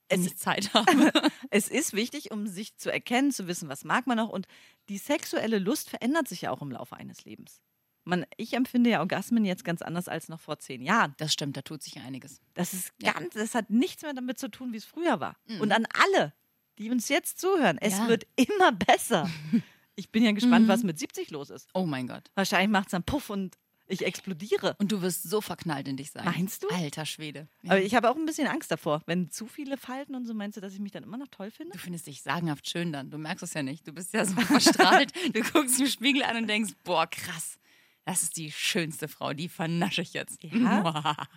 Es- 0.09 0.19
Wenn 0.19 0.25
ich 0.27 0.37
Zeit 0.37 0.73
habe. 0.73 1.11
Es 1.49 1.69
ist 1.69 1.93
wichtig, 1.93 2.31
um 2.31 2.47
sich 2.47 2.75
zu 2.77 2.91
erkennen, 2.91 3.31
zu 3.31 3.47
wissen, 3.47 3.69
was 3.69 3.83
mag 3.83 4.05
man 4.07 4.17
noch. 4.17 4.29
Und 4.29 4.47
die 4.89 4.97
sexuelle 4.97 5.59
Lust 5.59 5.89
verändert 5.89 6.27
sich 6.27 6.41
ja 6.41 6.51
auch 6.51 6.61
im 6.61 6.71
Laufe 6.71 6.95
eines 6.95 7.25
Lebens. 7.25 7.61
Man, 8.05 8.25
ich 8.35 8.53
empfinde 8.53 8.89
ja 8.89 8.99
Orgasmen 8.99 9.45
jetzt 9.45 9.63
ganz 9.63 9.81
anders 9.81 10.09
als 10.09 10.27
noch 10.27 10.41
vor 10.41 10.59
zehn 10.59 10.81
Jahren. 10.81 11.15
Das 11.17 11.31
stimmt, 11.31 11.55
da 11.55 11.61
tut 11.61 11.81
sich 11.81 11.99
einiges. 11.99 12.41
Das 12.53 12.73
ist 12.73 12.91
Ja. 13.01 13.13
ganz, 13.13 13.33
das 13.33 13.55
hat 13.55 13.69
nichts 13.69 14.01
mehr 14.03 14.13
damit 14.13 14.37
zu 14.39 14.49
tun, 14.49 14.73
wie 14.73 14.77
es 14.77 14.83
früher 14.85 15.21
war. 15.21 15.37
Und 15.61 15.71
an 15.71 15.87
alle, 15.93 16.33
die 16.79 16.89
uns 16.91 17.07
jetzt 17.07 17.39
zuhören, 17.39 17.77
es 17.79 17.97
Ja. 17.97 18.07
wird 18.09 18.25
immer 18.35 18.71
besser. 18.73 19.29
Ich 19.95 20.11
bin 20.11 20.23
ja 20.23 20.31
gespannt, 20.31 20.65
Mhm. 20.65 20.69
was 20.69 20.81
mit 20.81 20.97
70 20.97 21.29
los 21.29 21.51
ist. 21.51 21.69
Oh 21.75 21.85
mein 21.85 22.07
Gott. 22.07 22.23
Wahrscheinlich 22.33 22.71
macht 22.71 22.87
es 22.87 22.91
dann 22.93 23.03
Puff 23.03 23.29
und 23.29 23.59
ich 23.87 24.05
explodiere. 24.05 24.75
Und 24.79 24.91
du 24.91 25.01
wirst 25.01 25.23
so 25.23 25.41
verknallt 25.41 25.87
in 25.87 25.97
dich 25.97 26.11
sein. 26.11 26.25
Meinst 26.25 26.63
du? 26.63 26.69
Alter 26.69 27.05
Schwede. 27.05 27.47
Ja. 27.61 27.71
Aber 27.71 27.81
ich 27.81 27.95
habe 27.95 28.09
auch 28.09 28.15
ein 28.15 28.25
bisschen 28.25 28.47
Angst 28.47 28.71
davor. 28.71 29.01
Wenn 29.05 29.29
zu 29.29 29.47
viele 29.47 29.77
Falten 29.77 30.15
und 30.15 30.25
so, 30.25 30.33
meinst 30.33 30.57
du, 30.57 30.61
dass 30.61 30.73
ich 30.73 30.79
mich 30.79 30.91
dann 30.91 31.03
immer 31.03 31.17
noch 31.17 31.27
toll 31.27 31.51
finde? 31.51 31.73
Du 31.73 31.79
findest 31.79 32.07
dich 32.07 32.21
sagenhaft 32.21 32.69
schön 32.69 32.93
dann. 32.93 33.11
Du 33.11 33.17
merkst 33.17 33.43
es 33.43 33.53
ja 33.53 33.63
nicht. 33.63 33.87
Du 33.87 33.93
bist 33.93 34.13
ja 34.13 34.25
so 34.25 34.35
verstrahlt. 34.41 35.11
Du 35.33 35.41
guckst 35.41 35.79
im 35.79 35.87
Spiegel 35.87 36.23
an 36.23 36.37
und 36.37 36.47
denkst, 36.47 36.73
boah, 36.83 37.07
krass. 37.07 37.59
Das 38.05 38.23
ist 38.23 38.37
die 38.37 38.51
schönste 38.51 39.07
Frau. 39.07 39.33
Die 39.33 39.49
vernasche 39.49 40.01
ich 40.01 40.13
jetzt. 40.13 40.43
Ja? 40.43 41.15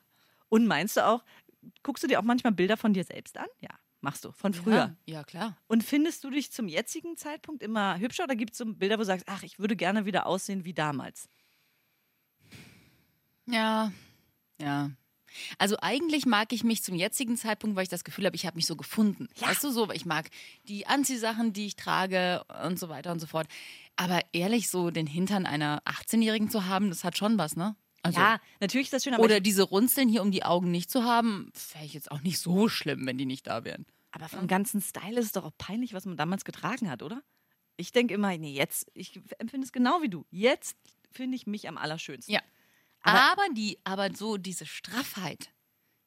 Und 0.49 0.67
meinst 0.67 0.97
du 0.97 1.05
auch, 1.05 1.25
guckst 1.83 2.03
du 2.03 2.09
dir 2.09 2.19
auch 2.19 2.25
manchmal 2.25 2.53
Bilder 2.53 2.77
von 2.77 2.93
dir 2.93 3.05
selbst 3.05 3.37
an? 3.37 3.47
Ja, 3.61 3.71
machst 4.01 4.25
du. 4.25 4.33
Von 4.33 4.55
früher. 4.55 4.97
Ja, 5.07 5.15
ja, 5.15 5.25
klar. 5.25 5.57
Und 5.67 5.85
findest 5.85 6.25
du 6.25 6.31
dich 6.31 6.53
zum 6.53 6.69
jetzigen 6.69 7.17
Zeitpunkt 7.17 7.63
immer 7.63 7.99
hübscher 7.99 8.25
oder 8.25 8.37
gibt 8.37 8.53
es 8.53 8.59
so 8.59 8.67
Bilder, 8.67 8.97
wo 8.97 9.01
du 9.01 9.07
sagst, 9.07 9.27
ach, 9.29 9.43
ich 9.43 9.59
würde 9.59 9.77
gerne 9.77 10.07
wieder 10.07 10.27
aussehen 10.27 10.65
wie 10.65 10.75
damals? 10.75 11.29
Ja, 13.47 13.93
ja. 14.61 14.91
Also 15.59 15.77
eigentlich 15.81 16.25
mag 16.25 16.53
ich 16.53 16.65
mich 16.65 16.83
zum 16.83 16.95
jetzigen 16.95 17.37
Zeitpunkt, 17.37 17.77
weil 17.77 17.83
ich 17.83 17.89
das 17.89 18.05
Gefühl 18.05 18.25
habe, 18.27 18.37
ich 18.37 18.47
habe 18.47 18.57
mich 18.57 18.67
so 18.67 18.77
gefunden. 18.77 19.29
Weißt 19.39 19.63
du 19.65 19.71
so, 19.71 19.91
ich 19.91 20.07
mag 20.07 20.31
die 20.65 20.87
Anziehsachen, 20.87 21.53
die 21.53 21.67
ich 21.67 21.77
trage 21.77 22.43
und 22.65 22.79
so 22.79 22.89
weiter 22.89 23.13
und 23.13 23.21
so 23.21 23.27
fort. 23.27 23.47
Aber 23.97 24.21
ehrlich, 24.33 24.69
so 24.71 24.91
den 24.91 25.07
Hintern 25.07 25.47
einer 25.47 25.83
18-Jährigen 25.85 26.51
zu 26.51 26.67
haben, 26.67 26.89
das 26.89 27.05
hat 27.05 27.19
schon 27.19 27.39
was, 27.39 27.57
ne? 27.57 27.77
Also, 28.03 28.21
ja, 28.21 28.41
natürlich 28.61 28.87
ist 28.87 28.93
das 28.93 29.05
schön, 29.05 29.15
aber, 29.15 29.25
Oder 29.25 29.41
diese 29.41 29.65
Runzeln 29.65 30.09
hier 30.09 30.23
um 30.23 30.31
die 30.31 30.45
Augen 30.45 30.71
nicht 30.71 30.91
zu 30.91 31.03
haben, 31.03 31.51
wäre 31.73 31.85
ich 31.85 31.93
jetzt 31.93 32.11
auch 32.13 32.21
nicht 32.21 32.39
so 32.39 32.69
schlimm, 32.69 33.05
wenn 33.05 33.19
die 33.19 33.27
nicht 33.27 33.47
da 33.47 33.65
wären. 33.65 33.85
aber 34.13 34.29
vom 34.29 34.47
ganzen 34.47 34.81
Style 34.81 35.19
ist 35.19 35.27
es 35.27 35.33
doch 35.33 35.45
auch 35.45 35.57
peinlich, 35.59 35.93
was 35.93 36.07
man 36.07 36.17
damals 36.17 36.45
getragen 36.45 36.89
hat, 36.89 37.03
oder? 37.03 37.23
Ich 37.77 37.93
denke 37.93 38.15
immer, 38.15 38.37
nee, 38.39 38.53
jetzt, 38.53 38.91
ich 38.95 39.21
empfinde 39.39 39.67
es 39.67 39.73
genau 39.73 40.01
wie 40.03 40.09
du. 40.09 40.25
Jetzt 40.31 40.77
finde 41.11 41.37
ich 41.37 41.47
mich 41.47 41.69
am 41.69 41.77
allerschönsten. 41.77 42.33
Ja. 42.33 42.41
Aber- 43.07 43.33
Aber, 43.43 43.55
die, 43.55 43.79
aber 43.85 44.15
so 44.15 44.37
diese 44.37 44.67
Straffheit 44.67 45.51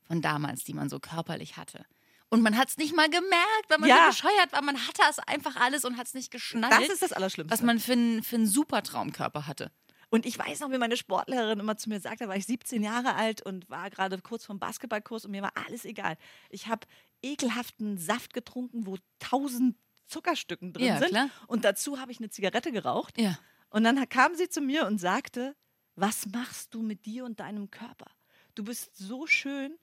von 0.07 0.21
damals, 0.21 0.63
die 0.63 0.73
man 0.73 0.89
so 0.89 0.99
körperlich 0.99 1.57
hatte. 1.57 1.85
Und 2.29 2.41
man 2.41 2.55
hat 2.57 2.69
es 2.69 2.77
nicht 2.77 2.95
mal 2.95 3.09
gemerkt, 3.09 3.65
weil 3.69 3.79
man 3.79 3.89
Ja. 3.89 4.11
so 4.11 4.23
bescheuert 4.23 4.51
war. 4.51 4.61
Man 4.61 4.77
hatte 4.87 5.01
es 5.09 5.17
einfach 5.19 5.55
alles 5.55 5.83
und 5.85 5.97
hat 5.97 6.07
es 6.07 6.13
nicht 6.13 6.29
geschnallt, 6.31 6.71
Das 6.73 6.89
ist 6.89 7.01
das 7.01 7.11
Allerschlimmste. 7.13 7.51
was 7.51 7.63
man 7.63 7.79
für 7.79 7.93
einen 7.93 8.21
für 8.23 8.35
einen 8.35 8.45
super 8.47 8.83
Traumkörper 8.83 9.47
hatte. 9.47 9.71
Und 10.11 10.25
ich 10.25 10.37
weiß 10.39 10.59
noch, 10.61 10.71
wie 10.71 10.77
meine 10.79 10.97
Sportlehrerin 10.97 11.59
immer 11.59 11.77
zu 11.77 11.89
mir 11.89 11.99
sagte, 11.99 12.23
da 12.23 12.29
war 12.29 12.35
ich 12.35 12.45
17 12.47 12.81
Jahre 12.83 13.13
alt 13.15 13.43
und 13.43 13.69
war 13.69 13.89
gerade 13.91 14.19
kurz 14.21 14.43
vom 14.45 14.57
Basketballkurs 14.59 15.25
und 15.25 15.31
mir 15.31 15.41
war 15.43 15.51
alles 15.67 15.85
egal. 15.85 16.17
Ich 16.49 16.67
habe 16.67 16.87
ekelhaften 17.23 17.97
Saft 17.97 18.33
getrunken, 18.33 18.85
wo 18.87 18.97
tausend 19.19 19.75
Zuckerstücken 20.07 20.73
drin 20.73 20.85
Ja, 20.87 20.97
sind. 20.97 21.09
klar. 21.09 21.29
Und 21.47 21.63
dazu 21.65 21.99
habe 21.99 22.11
ich 22.11 22.19
eine 22.19 22.29
Zigarette 22.31 22.71
geraucht. 22.71 23.19
Ja. 23.19 23.37
Und 23.69 23.83
dann 23.83 24.07
kam 24.09 24.33
sie 24.35 24.49
zu 24.49 24.61
mir 24.61 24.87
und 24.87 24.97
sagte, 24.99 25.55
was 25.99 26.25
machst 26.27 26.73
du 26.73 26.81
mit 26.81 27.05
dir 27.05 27.25
und 27.25 27.39
deinem 27.39 27.69
Körper? 27.69 28.07
Du 28.55 28.63
bist 28.63 28.95
so 28.95 29.27
schön. 29.27 29.77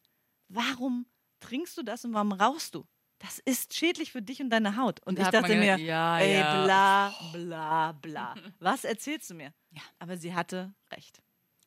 Warum 0.48 1.06
trinkst 1.40 1.76
du 1.76 1.82
das 1.82 2.04
und 2.04 2.14
warum 2.14 2.32
rauchst 2.32 2.74
du? 2.74 2.84
Das 3.18 3.38
ist 3.38 3.74
schädlich 3.74 4.12
für 4.12 4.20
dich 4.22 4.40
und 4.40 4.50
deine 4.50 4.76
Haut. 4.76 5.00
Und 5.06 5.18
Da 5.18 5.22
ich 5.24 5.28
dachte 5.30 5.56
mir, 5.56 5.78
ja, 5.78 6.18
ey, 6.18 6.38
ja. 6.38 6.64
bla, 6.64 7.14
bla, 7.32 7.92
bla. 7.92 8.34
Was 8.58 8.84
erzählst 8.84 9.30
du 9.30 9.34
mir? 9.34 9.52
Ja. 9.70 9.82
Aber 9.98 10.16
sie 10.18 10.34
hatte 10.34 10.74
recht. 10.92 11.22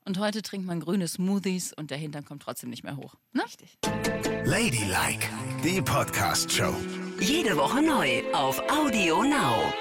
Und 0.05 0.17
heute 0.19 0.41
trinkt 0.41 0.65
man 0.65 0.79
grüne 0.79 1.07
Smoothies 1.07 1.73
und 1.73 1.91
der 1.91 1.97
Hintern 1.97 2.23
kommt 2.25 2.43
trotzdem 2.43 2.69
nicht 2.69 2.83
mehr 2.83 2.97
hoch. 2.97 3.15
Ne? 3.33 3.43
Richtig. 3.43 3.77
Ladylike, 4.45 5.27
die 5.63 5.81
Podcast-Show. 5.81 6.73
Jede 7.19 7.57
Woche 7.57 7.81
neu 7.81 8.23
auf 8.33 8.59
Audio 8.71 9.23
Now. 9.23 9.73